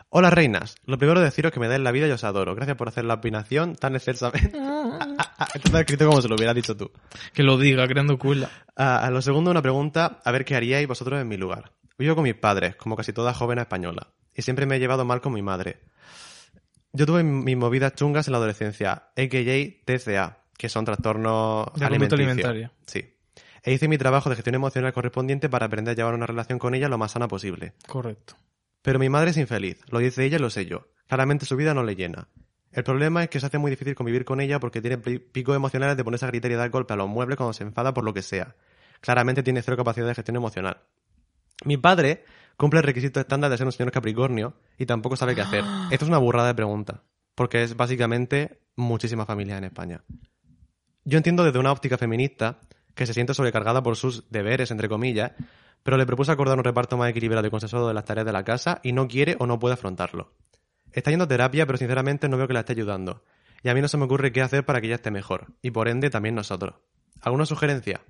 [0.09, 0.75] Hola, reinas.
[0.85, 2.55] Lo primero deciros que me den la vida y os adoro.
[2.55, 4.57] Gracias por hacer la opinación tan excelsamente.
[5.53, 6.91] Esto está escrito como se lo hubiera dicho tú.
[7.33, 8.49] Que lo diga, creando cuela.
[8.75, 11.71] Ah, a lo segundo, una pregunta, a ver qué haríais vosotros en mi lugar.
[11.97, 15.19] Vivo con mis padres, como casi toda joven española, y siempre me he llevado mal
[15.19, 15.81] con mi madre.
[16.93, 19.85] Yo tuve mis movidas chungas en la adolescencia, a.k.a.
[19.85, 22.71] TCA, que son trastornos De alimentaria.
[22.85, 23.13] Sí.
[23.63, 26.73] E hice mi trabajo de gestión emocional correspondiente para aprender a llevar una relación con
[26.73, 27.73] ella lo más sana posible.
[27.85, 28.35] Correcto.
[28.81, 30.87] Pero mi madre es infeliz, lo dice ella y lo sé yo.
[31.07, 32.27] Claramente su vida no le llena.
[32.71, 35.55] El problema es que se hace muy difícil convivir con ella porque tiene pi- picos
[35.55, 38.03] emocionales de ponerse a gritar y dar golpe a los muebles cuando se enfada por
[38.03, 38.55] lo que sea.
[39.01, 40.81] Claramente tiene cero capacidad de gestión emocional.
[41.65, 42.23] Mi padre
[42.55, 45.63] cumple el requisito estándar de ser un señor Capricornio y tampoco sabe qué hacer.
[45.91, 47.03] Esto es una burrada de pregunta,
[47.35, 50.03] porque es básicamente muchísimas familias en España.
[51.03, 52.59] Yo entiendo desde una óptica feminista
[52.93, 55.31] que se siente sobrecargada por sus deberes, entre comillas,
[55.87, 58.43] pero le propuse acordar un reparto más equilibrado y consensuado de las tareas de la
[58.43, 60.33] casa y no quiere o no puede afrontarlo.
[60.91, 63.23] Está yendo a terapia, pero sinceramente no veo que la esté ayudando.
[63.63, 65.53] Y a mí no se me ocurre qué hacer para que ella esté mejor.
[65.61, 66.75] Y por ende también nosotros.
[67.21, 68.01] ¿Alguna sugerencia?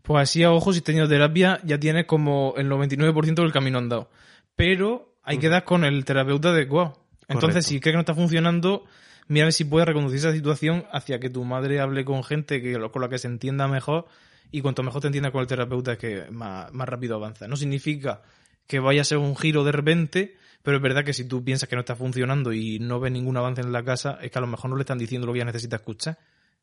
[0.00, 3.76] Pues así a ojos, si has tenido terapia, ya tienes como el 99% del camino
[3.76, 4.08] andado.
[4.56, 7.04] Pero hay que dar con el terapeuta adecuado.
[7.28, 7.68] Entonces, Correcto.
[7.68, 8.86] si crees que no está funcionando,
[9.28, 12.62] mira a ver si puedes reconducir esa situación hacia que tu madre hable con gente
[12.62, 14.06] que, con la que se entienda mejor.
[14.50, 17.48] Y cuanto mejor te entienda con el terapeuta, es que más, más rápido avanza.
[17.48, 18.22] No significa
[18.66, 21.68] que vaya a ser un giro de repente, pero es verdad que si tú piensas
[21.68, 24.40] que no está funcionando y no ves ningún avance en la casa, es que a
[24.40, 26.18] lo mejor no le están diciendo lo que ella necesita escuchar.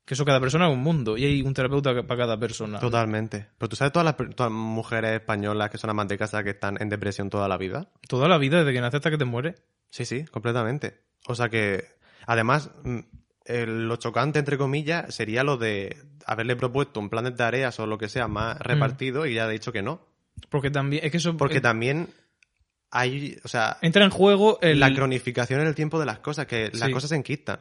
[0.06, 2.80] Que eso cada persona es un mundo y hay un terapeuta para cada persona.
[2.80, 3.50] Totalmente.
[3.58, 6.50] Pero tú sabes todas las, todas las mujeres españolas que son amas de casa que
[6.52, 7.88] están en depresión toda la vida.
[8.08, 9.62] Toda la vida, desde que naces hasta que te mueres.
[9.92, 11.02] Sí, sí, completamente.
[11.28, 11.86] O sea que,
[12.26, 12.72] además,
[13.48, 17.80] mm, el- lo chocante, entre comillas, sería lo de haberle propuesto un plan de tareas
[17.80, 20.06] o lo que sea más repartido y ya ha dicho que no.
[20.50, 22.10] Porque también, es que eso Porque eh, también
[22.90, 24.80] hay, o sea, entra en juego el...
[24.80, 27.60] la cronificación en el tiempo de las cosas, que las cosas se enquistan.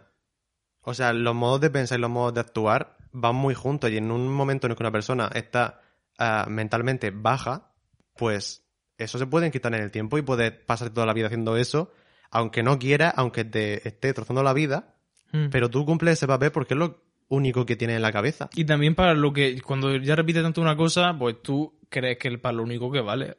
[0.83, 3.97] O sea, los modos de pensar y los modos de actuar van muy juntos y
[3.97, 5.81] en un momento en el que una persona está
[6.19, 7.73] ah, mentalmente baja,
[8.17, 8.65] pues
[8.99, 11.93] eso se puede enquistar en el tiempo y puede pasar toda la vida haciendo eso,
[12.31, 14.95] aunque no quiera, aunque te esté trozando la vida,
[15.33, 15.49] Mm.
[15.51, 18.51] pero tú cumples ese papel porque es lo único que tienes en la cabeza.
[18.55, 22.29] Y también para lo que, cuando ya repites tanto una cosa, pues tú crees que
[22.29, 23.37] es para lo único que vale.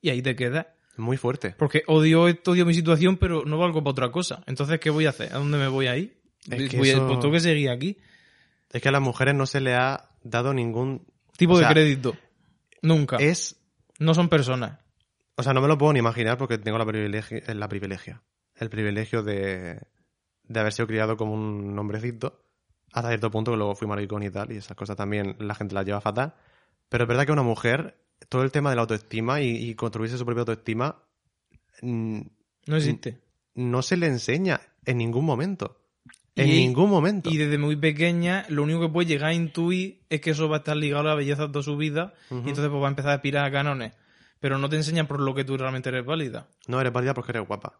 [0.00, 0.66] Y ahí te quedas.
[0.96, 1.54] Muy fuerte.
[1.58, 4.42] Porque odio esto, odio mi situación, pero no valgo para otra cosa.
[4.46, 5.32] Entonces, ¿qué voy a hacer?
[5.32, 6.20] ¿A dónde me voy a ir?
[6.50, 7.96] Es que Voy a- eso- pues tengo que seguir aquí.
[8.70, 12.16] Es que a las mujeres no se le ha dado ningún Tipo O de crédito.
[12.82, 13.16] Nunca.
[13.16, 13.56] Es
[13.98, 14.78] No son personas.
[15.36, 18.22] O sea, no me lo puedo ni imaginar porque tengo la privilegia, la privilegia,
[18.56, 19.80] el privilegio de,
[20.44, 22.44] de haber sido criado como un hombrecito
[22.92, 25.74] hasta cierto punto que luego fui maricón y tal y esas cosas también la gente
[25.74, 26.34] las lleva fatal.
[26.88, 27.96] Pero es verdad que una mujer,
[28.28, 31.02] todo el tema de la autoestima y, y construirse su propia autoestima
[31.80, 32.20] mm,
[32.66, 33.18] No existe.
[33.54, 35.78] no se le enseña en ningún momento.
[36.36, 37.30] En Y- ningún momento.
[37.30, 40.56] Y desde muy pequeña, lo único que puede llegar a intuir es que eso va
[40.56, 42.14] a estar ligado a la belleza toda su vida.
[42.30, 43.92] Y entonces pues va a empezar a aspirar a canones.
[44.40, 46.48] pero no te enseñan por lo que tú realmente eres válida.
[46.66, 47.78] No eres válida porque eres guapa.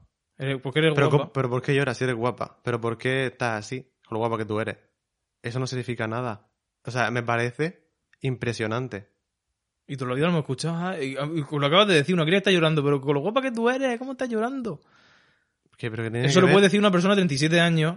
[0.62, 1.32] Porque eres Pero, guapa.
[1.32, 2.58] pero ¿por qué lloras si eres guapa?
[2.62, 3.82] ¿Pero por qué estás así?
[4.06, 4.76] Con lo guapa que tú eres.
[5.42, 6.48] Eso no significa nada.
[6.84, 7.88] O sea, me parece
[8.20, 9.08] impresionante.
[9.86, 10.76] Y tú lo lo hemos escuchado.
[10.76, 13.42] ah, y- y lo acabas de decir, una cría está llorando, pero con lo guapa
[13.42, 14.80] que tú eres, ¿cómo estás llorando?
[15.76, 16.54] ¿Qué, pero qué tiene Eso que lo ver?
[16.54, 17.96] puede decir una persona de 37 años,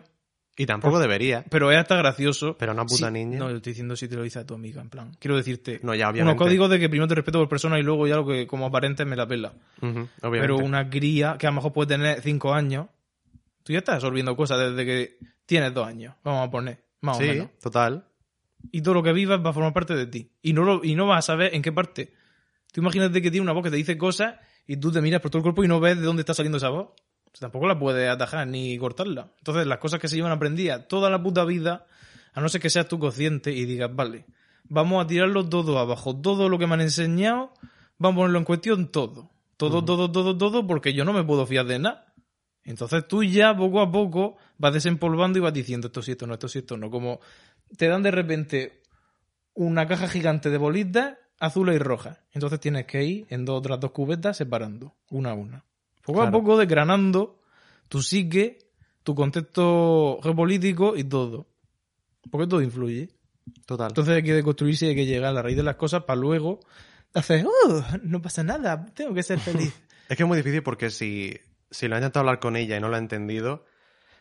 [0.58, 1.44] Y tampoco debería.
[1.50, 2.56] pero es hasta gracioso.
[2.58, 3.40] Pero una puta Sí, niña.
[3.40, 5.12] No, yo estoy diciendo si te lo dice a tu amiga, en plan.
[5.20, 5.80] Quiero decirte.
[5.84, 6.38] No, ya, unos obviamente.
[6.44, 9.06] códigos de que primero te respeto por persona y luego ya lo que como aparentes
[9.06, 9.54] me la pela.
[9.82, 10.10] Obviamente.
[10.22, 12.88] Pero una cría que a lo mejor puede tener 5 años,
[13.64, 17.20] tú ya estás absorbiendo cosas desde que tienes 2 años, vamos a poner, más o
[17.22, 17.50] Sí, menos.
[17.62, 18.06] total.
[18.72, 20.32] Y todo lo que vivas va a formar parte de ti.
[20.42, 22.14] Y no, lo, y no vas a saber en qué parte.
[22.72, 24.36] Tú imagínate que tiene una voz que te dice cosas
[24.66, 26.58] y tú te miras por todo el cuerpo y no ves de dónde está saliendo
[26.58, 26.90] esa voz.
[27.36, 29.34] O sea, tampoco la puedes atajar ni cortarla.
[29.40, 31.86] Entonces, las cosas que se llevan aprendidas toda la puta vida,
[32.32, 34.26] a no ser que seas tú consciente y digas, vale,
[34.64, 36.16] vamos a tirarlo todo abajo.
[36.16, 37.52] Todo lo que me han enseñado,
[37.98, 39.32] vamos a ponerlo en cuestión todo.
[39.58, 42.14] Todo, todo, todo, todo, porque yo no me puedo fiar de nada.
[42.64, 46.36] Entonces tú ya poco a poco vas desempolvando y vas diciendo esto sí, esto no,
[46.36, 46.90] esto sí, esto no.
[46.90, 47.20] Como
[47.78, 48.82] te dan de repente
[49.54, 52.18] una caja gigante de bolitas azules y rojas.
[52.32, 55.66] Entonces tienes que ir en dos otras dos cubetas separando, una a una.
[56.06, 57.42] Poco a poco desgranando
[57.88, 58.60] tu psique,
[59.04, 61.48] tu contexto geopolítico y todo.
[62.32, 63.10] Porque todo influye.
[63.66, 63.90] Total.
[63.90, 66.20] Entonces hay que deconstruirse y hay que llegar a la raíz de las cosas para
[66.20, 66.60] luego
[67.14, 69.74] hacer, oh, no pasa nada, tengo que ser feliz.
[70.08, 71.36] Es que es muy difícil porque si,
[71.72, 73.66] si lo he intentado hablar con ella y no lo ha entendido,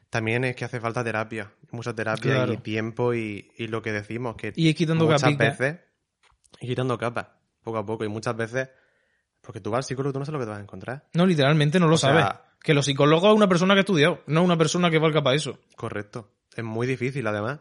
[0.09, 1.53] también es que hace falta terapia.
[1.73, 2.53] Mucha terapia Claro.
[2.55, 5.81] y tiempo y, y lo que decimos, que Y ir quitando muchas veces
[6.59, 7.27] y quitando capas,
[7.63, 8.03] poco a poco.
[8.05, 8.71] Y muchas veces,
[9.45, 11.07] porque tú vas al psicólogo, tú no sabes lo que te vas a encontrar.
[11.15, 12.41] No, literalmente no lo O sea- sabes.
[12.63, 15.37] Que los psicólogos es una persona que ha estudiado, no una persona que valga para
[15.37, 15.59] eso.
[15.77, 16.31] Correcto.
[16.57, 17.61] Es muy difícil, además.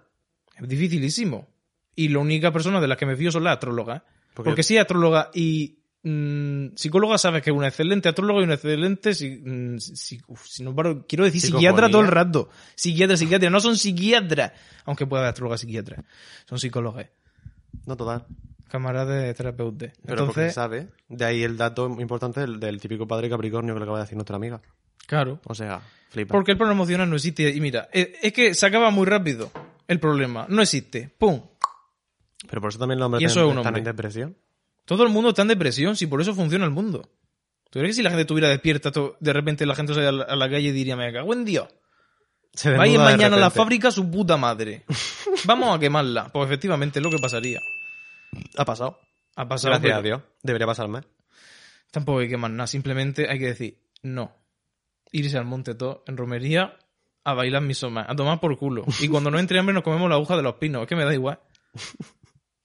[0.56, 1.48] Es dificilísimo.
[1.96, 4.02] Y la única persona de las que me fío son las astrólogas.
[4.34, 8.44] Porque- Porque si es astróloga y mm, psicóloga, sabes que es una excelente astróloga y
[8.46, 9.14] una excelente.
[9.14, 11.70] si- mm, si- uf, si no paro- quiero decir Psicofonía.
[11.72, 12.50] psiquiatra todo el rato.
[12.76, 13.50] Psiquiatra, psiquiatra.
[13.50, 14.52] No son psiquiatras.
[14.86, 16.06] Aunque pueda haber astrólogas psiquiatras.
[16.46, 17.06] Son psicólogos.
[17.86, 18.26] No total.
[18.70, 19.92] Camaradas de terapeutas.
[20.06, 20.88] Pero porque Entonces, sabe.
[21.08, 24.16] De ahí el dato importante del, del típico padre Capricornio que le acaba de decir
[24.18, 24.62] nuestra amiga.
[25.06, 25.40] claro.
[25.46, 26.32] O sea, flipa.
[26.32, 27.50] Porque el problema emocional no existe.
[27.50, 29.52] Y mira, es, es que se acaba muy rápido
[29.88, 30.46] el problema.
[30.50, 31.14] No existe.
[31.18, 31.42] ¡Pum!
[32.50, 33.80] Pero por eso también los hombres Y eso es un están hombre.
[33.80, 34.38] en depresión.
[34.86, 37.10] Todo el mundo está en depresión, si por eso funciona el mundo.
[37.70, 40.24] ¿Tú crees que si la gente estuviera despierta, de repente la gente sale a la,
[40.26, 41.68] a la calle y diría, me cago en Dios?
[42.54, 44.84] Se Va a ir desnuda de mañana a la fábrica su puta madre.
[45.46, 46.30] Vamos a quemarla.
[46.32, 47.60] Pues efectivamente es lo que pasaría.
[48.58, 49.00] Ha pasado.
[49.36, 49.72] Ha pasado.
[49.72, 50.22] Gracias a Dios.
[50.42, 51.02] Debería pasarme.
[51.92, 52.68] Tampoco hay que quemar nada.
[52.68, 54.36] Simplemente hay que decir, no.
[55.12, 56.78] Irse al monte todo en romería
[57.24, 58.84] a bailar misomas, a tomar por culo.
[59.00, 60.84] Y cuando no entre hambre nos comemos la aguja de los pinos.
[60.84, 61.40] Es que me da igual.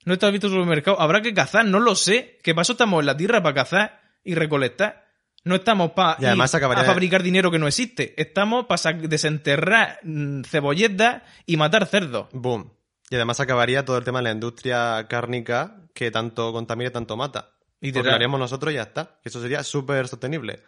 [0.04, 1.00] No estás visto el supermercado.
[1.00, 2.38] Habrá que cazar, no lo sé.
[2.42, 5.06] Que para eso estamos en la tierra, para cazar y recolectar.
[5.44, 8.14] No estamos para a fabricar dinero que no existe.
[8.20, 12.28] Estamos para desenterrar mm, cebolletas y matar cerdos.
[12.32, 12.72] Boom.
[13.10, 17.16] Y además acabaría todo el tema de la industria cárnica que tanto contamina y tanto
[17.16, 17.52] mata.
[17.80, 18.06] Y Literal.
[18.10, 19.18] lo haríamos nosotros y ya está.
[19.24, 20.62] Eso sería súper sostenible.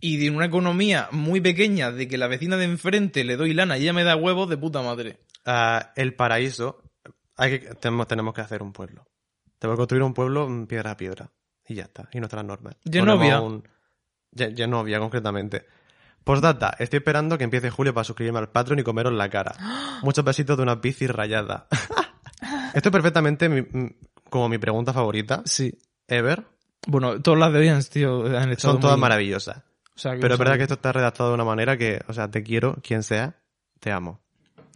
[0.00, 3.78] Y de una economía muy pequeña de que la vecina de enfrente le doy lana
[3.78, 5.20] y ella me da huevos de puta madre.
[5.44, 6.82] Ah, el paraíso,
[7.36, 9.06] hay que, tenemos, tenemos que hacer un pueblo.
[9.58, 11.32] Tenemos que construir un pueblo piedra a piedra.
[11.66, 12.08] Y ya está.
[12.12, 12.76] Y nuestras normas.
[12.84, 13.40] Genovia.
[13.40, 15.66] Ponemos un- Genovia, concretamente.
[16.28, 19.54] Postdata, estoy esperando que empiece julio para suscribirme al Patreon y comeros la cara.
[20.02, 21.66] Muchos besitos de una bici rayada.
[22.74, 23.94] Esto es perfectamente mi-
[24.28, 25.40] como mi pregunta favorita.
[25.46, 25.72] Sí.
[26.06, 26.44] Ever.
[26.86, 29.56] Bueno, todas las de han, tío, han estado Son todas muy- maravillosas.
[29.56, 32.30] o sea, Pero es verdad que esto está redactado de una manera que, o sea,
[32.30, 33.36] te quiero, quien sea,
[33.80, 34.20] te amo.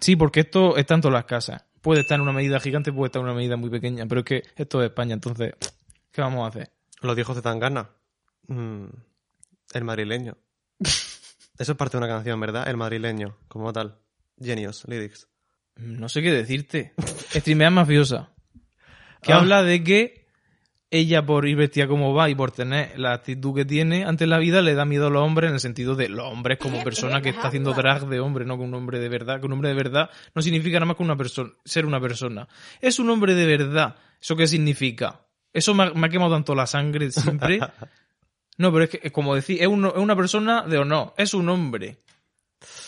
[0.01, 1.67] Sí, porque esto está en todas las casas.
[1.83, 4.25] Puede estar en una medida gigante, puede estar en una medida muy pequeña, pero es
[4.25, 5.53] que esto es España, entonces,
[6.13, 6.71] ¿qué vamos a hacer?
[7.03, 7.91] Lo dijo Zetangana.
[8.47, 8.87] Mm,
[9.75, 10.39] el madrileño.
[11.59, 12.69] Eso es parte de una canción, ¿verdad?
[12.69, 13.99] El madrileño, como tal.
[14.41, 15.29] Genius, lyrics.
[15.77, 16.93] No sé qué decirte.
[17.31, 18.31] Streamea mafiosa.
[19.23, 19.37] Que Ah.
[19.39, 20.23] habla de que
[20.91, 24.39] ella, por ir vestida como va y por tener la actitud que tiene ante la
[24.39, 27.23] vida, le da miedo a los hombres en el sentido de los hombres como persona
[27.23, 29.41] que está haciendo drag de hombre, no que un hombre de verdad.
[29.41, 32.47] Que un hombre de verdad no significa nada más que una persona, ser una persona.
[32.81, 33.97] Es un hombre de verdad.
[34.21, 35.21] ¿Eso qué significa?
[35.53, 37.61] Eso me ha, me ha quemado tanto la sangre siempre.
[38.59, 41.49] No, pero es que, como decir, es, un- es una persona de honor, es un
[41.49, 41.99] hombre.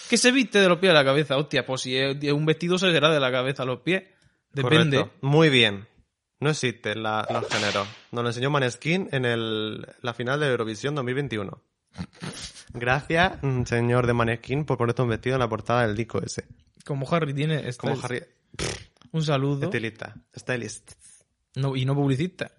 [0.08, 2.78] Que se viste de los pies a la cabeza, hostia, pues si es, un vestido
[2.78, 4.04] se será de la cabeza a los pies.
[4.52, 4.98] Depende.
[4.98, 5.18] Correcto.
[5.26, 5.86] Muy bien.
[6.40, 7.88] No existen la- los géneros.
[8.12, 11.60] Nos lo enseñó Maneskin en el, la final de Eurovisión 2021.
[12.72, 16.44] Gracias, mm, señor de Maneskin, por ponerte un vestido en la portada del disco ese.
[16.84, 17.96] Como Harry tiene Como.
[18.02, 18.22] Harry...
[19.12, 19.64] un saludo.
[19.64, 20.14] Estilista.
[20.36, 20.92] Stylist.
[21.56, 22.50] No, y no publicista.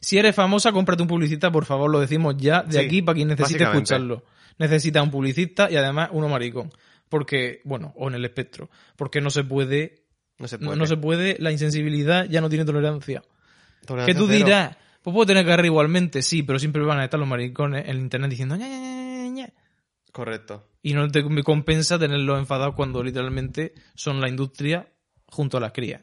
[0.00, 3.16] Si eres famosa, cómprate un publicista, por favor, lo decimos ya de Sí, aquí para
[3.16, 4.24] quien necesite escucharlo.
[4.58, 6.70] Necesita un publicista y además uno maricón.
[7.08, 8.70] Porque, bueno, o en el espectro.
[8.96, 10.04] Porque no se puede,
[10.38, 10.76] No se puede.
[10.76, 13.22] no se puede, la insensibilidad ya no tiene tolerancia.
[13.84, 14.44] Tolerancia Que tú cero.
[14.44, 17.98] dirás, pues puedo tener carrera igualmente, sí, pero siempre van a estar los maricones en
[17.98, 19.52] internet diciendo ña.
[20.12, 20.68] Correcto.
[20.82, 24.88] Y no te me compensa tenerlos enfadados cuando literalmente son la industria
[25.26, 26.02] junto a las crías.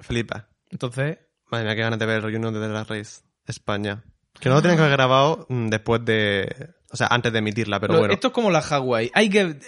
[0.00, 0.48] Flipa.
[0.70, 1.18] Entonces,
[1.50, 4.04] Madre mía, qué ganas de ver el reunión de Drag Race España.
[4.38, 6.70] Que no lo tienen que haber grabado mm, después de...
[6.90, 8.14] O sea, antes de emitirla, pero bueno.
[8.14, 9.10] esto es como la Hawaii.
[9.12, 9.58] Hay que.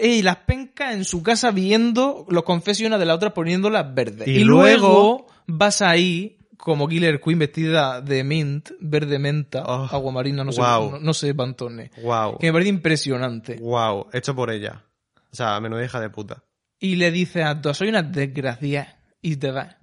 [0.00, 4.26] Ey, las pencas en su casa viendo los confesiones de la otra poniéndolas verdes.
[4.26, 9.88] Y Y, luego- luego vas ahí como Killer Queen vestida de mint, verde menta, Oh,
[9.94, 11.90] agua marina, no sé, no, no sé, pantone.
[12.02, 12.38] Wow.
[12.38, 13.56] Que me parece impresionante.
[13.60, 14.06] Wow.
[14.14, 14.84] Hecho por ella.
[15.30, 16.44] O sea, menuda hija de puta.
[16.78, 18.96] Y le dice a todos, soy una desgracia.
[19.20, 19.76] Y te vas.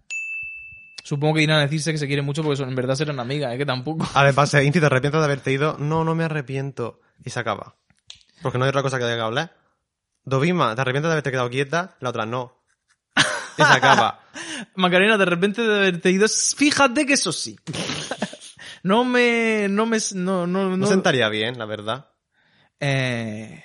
[1.07, 3.53] Supongo que irán a decirse que se quieren mucho porque son, en verdad serán amigas,
[3.53, 4.05] es que tampoco.
[4.13, 5.77] A ver, pase, Inti, ¿te arrepientes de haberte ido?
[5.79, 6.99] No, no me arrepiento.
[7.23, 7.77] Y se acaba.
[8.41, 9.55] Porque no hay otra cosa que haya que hablar.
[10.25, 11.95] Dovima, ¿te arrepientes de haberte quedado quieta?
[12.01, 12.61] La otra no.
[13.57, 14.19] Y se acaba.
[14.75, 17.57] Macarena, de repente de haberte ido, fíjate que eso sí.
[18.83, 22.09] no me, no me, no, no, No no, sentaría bien, la verdad.
[22.81, 23.63] eh,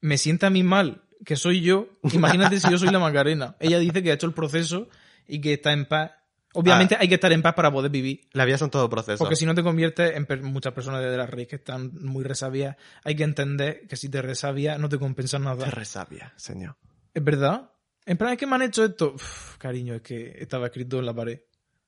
[0.00, 1.88] me sienta a mí mal, que soy yo.
[2.14, 3.56] Imagínate si yo soy la Macarena.
[3.60, 4.88] Ella dice que ha hecho el proceso
[5.28, 6.12] y que está en paz.
[6.54, 8.20] Obviamente hay que estar en paz para poder vivir.
[8.32, 9.18] La vida son todo procesos.
[9.18, 12.24] Porque si no te conviertes en per- muchas personas de la raíz que están muy
[12.24, 15.64] resabias, hay que entender que si te resabias no te compensa nada.
[15.64, 16.76] Qué resabia, señor.
[17.14, 17.70] ¿Es verdad?
[18.04, 19.12] En plan, es que me han hecho esto.
[19.14, 21.40] Uf, cariño, es que estaba escrito en la pared.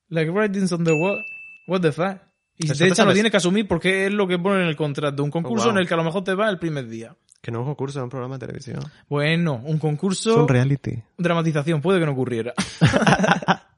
[0.08, 1.24] Like writings on the wall.
[1.66, 2.18] What the fuck?
[2.56, 4.68] Y si te te echan, lo tienes que asumir porque es lo que pone en
[4.68, 5.24] el contrato.
[5.24, 5.76] Un concurso Oh, wow.
[5.76, 7.16] en el que a lo mejor te va el primer día.
[7.42, 8.78] Que no es un concurso, es un programa de televisión.
[9.08, 10.40] Bueno, un Es concurso.
[10.42, 11.02] un reality.
[11.18, 12.54] Dramatización, puede que no ocurriera.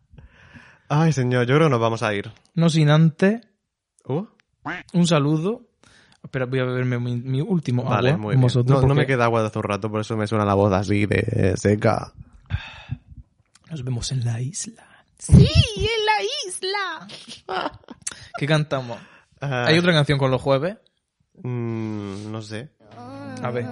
[0.89, 2.31] Ay, señor, yo creo que nos vamos a ir.
[2.55, 3.41] no sin antes,
[4.09, 4.25] Uh,
[4.93, 5.63] un saludo.
[6.23, 8.41] Espera, voy a beberme mi, mi último vale, agua muy bien.
[8.43, 10.73] vosotros, No, me queda agua de hace un rato, por eso me suena la voz
[10.73, 12.13] así de seca.
[13.71, 14.85] Nos vemos en la isla.
[15.19, 17.71] Sí, en la isla.
[18.39, 18.99] ¿Qué cantamos?
[19.41, 20.77] Ah, ¿Hay otra canción con los jueves?
[21.43, 22.71] mm, no sé.
[23.43, 23.67] A ver.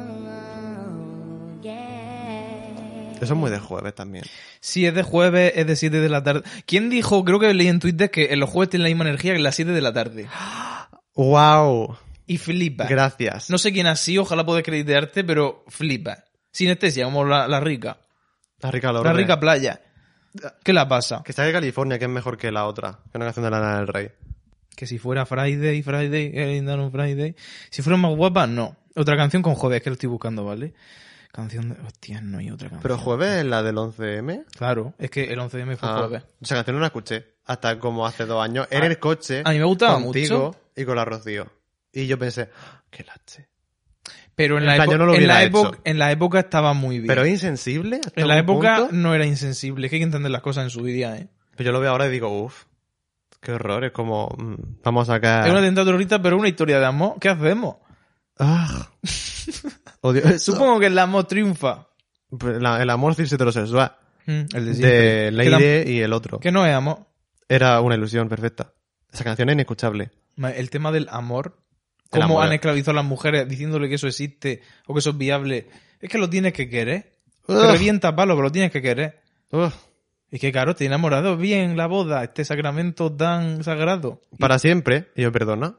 [3.20, 4.24] Eso es muy de jueves también.
[4.60, 6.42] Si es de jueves, es de 7 de la tarde.
[6.66, 9.32] ¿Quién dijo, creo que leí en Twitter, que en los jueves tienen la misma energía
[9.32, 10.26] que en las 7 de la tarde?
[11.14, 11.96] ¡Wow!
[12.26, 12.86] Y flipa.
[12.86, 13.50] Gracias.
[13.50, 16.24] No sé quién así, ojalá pueda acreditarte, pero flipa.
[16.50, 17.98] Sinestesia, como la, la rica.
[18.60, 19.12] La rica La Lorde.
[19.12, 19.80] rica playa.
[20.62, 21.22] ¿Qué la pasa?
[21.24, 22.98] Que está de California, que es mejor que la otra.
[23.10, 24.08] Que una canción de Lana del Rey.
[24.74, 27.36] Que si fuera Friday, Friday, eh, on Friday.
[27.70, 28.76] Si fuera más guapa, no.
[28.96, 30.74] Otra canción con jueves, que lo estoy buscando, ¿vale?
[31.34, 31.76] Canción de...
[31.84, 32.82] Hostia, no hay otra canción.
[32.82, 34.44] Pero jueves es la del 11M.
[34.56, 36.22] Claro, es que el 11M fue Ah, jueves.
[36.40, 37.34] esa canción no la escuché.
[37.44, 38.68] Hasta como hace dos años.
[38.70, 39.42] En el coche.
[39.44, 40.60] a mí me gustaba contigo mucho.
[40.76, 41.46] y con la Rocío.
[41.92, 43.48] Y yo pensé, "Ah, qué lache.
[44.36, 46.96] Pero en En la, época, no lo en, la época, en la época estaba muy
[46.98, 47.06] bien.
[47.08, 48.00] Pero es insensible.
[48.14, 48.94] en la época punto.
[48.94, 51.28] no era insensible, es que hay que entender las cosas en su día, ¿eh?
[51.56, 52.64] Pero yo lo veo ahora y digo, uff.
[53.40, 53.84] Qué horror.
[53.84, 54.54] Es como, mm,
[54.84, 55.46] vamos a sacar.
[55.46, 57.16] Es un atentado terrorista, pero una historia de amor.
[57.20, 57.76] ¿Qué hacemos?
[58.38, 58.88] Ah.
[60.06, 60.52] Odio eso.
[60.52, 61.88] Supongo que el amor triunfa.
[62.38, 63.96] Pues la- el amor cis heterosexual
[64.26, 65.30] Mm, el de de siempre.
[65.32, 66.40] Leire y el otro.
[66.40, 67.06] Que no es amor.
[67.48, 68.72] Era una ilusión perfecta.
[69.12, 70.10] Esa canción es inescuchable.
[70.36, 71.58] Ma- El tema del amor.
[72.10, 72.46] El Cómo amor.
[72.46, 75.68] han esclavizado a las mujeres diciéndole que eso existe o que eso es viable.
[76.00, 77.12] Es que lo tienes que querer.
[77.46, 77.70] Te Ugh.
[77.72, 79.20] revienta palo, pero lo tienes que querer.
[79.52, 79.72] Ugh.
[80.30, 84.22] Y que claro, te he enamorado bien la boda, este sacramento tan sagrado.
[84.38, 85.76] Para siempre, y yo perdona.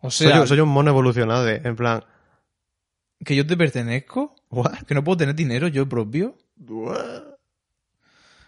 [0.00, 2.04] O Soy, yo- soy un mono evolucionado de, en plan,
[3.24, 4.78] que yo te pertenezco, ¿what?
[4.86, 6.36] que no puedo tener dinero yo propio.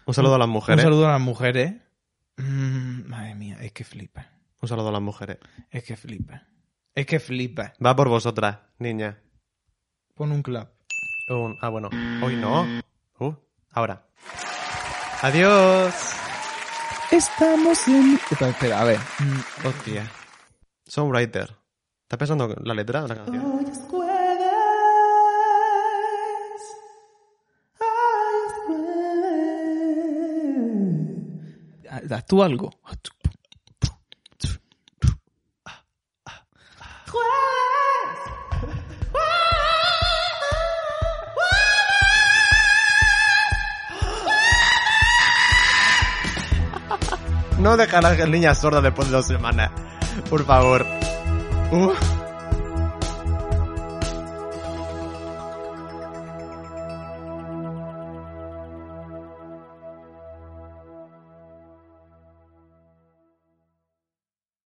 [0.07, 0.83] Un saludo a las Un mujeres.
[0.83, 1.73] saludo a las mujeres.
[2.37, 4.29] Mm, madre mía, es que flipa.
[4.61, 5.37] Un saludo a las mujeres.
[5.69, 6.43] Es que flipa.
[6.93, 7.73] Es que flipa.
[7.83, 9.19] Va por vosotras, niña.
[10.13, 10.71] Pon un clap.
[11.29, 11.89] Un- ah, bueno.
[12.23, 12.65] Hoy no.
[13.19, 13.33] Uh,
[13.71, 14.05] ahora.
[15.21, 15.93] Adiós.
[17.11, 18.15] Estamos en...
[18.15, 18.99] Espera, espera, a ver.
[19.19, 20.11] Mm, Hostia.
[20.85, 21.55] Songwriter.
[22.03, 23.65] ¿Estás pensando en la letra de la canción?
[32.11, 32.71] Haz tú algo.
[47.59, 49.71] No dejar a las niñas sordas después de dos semanas.
[50.29, 50.85] Por favor.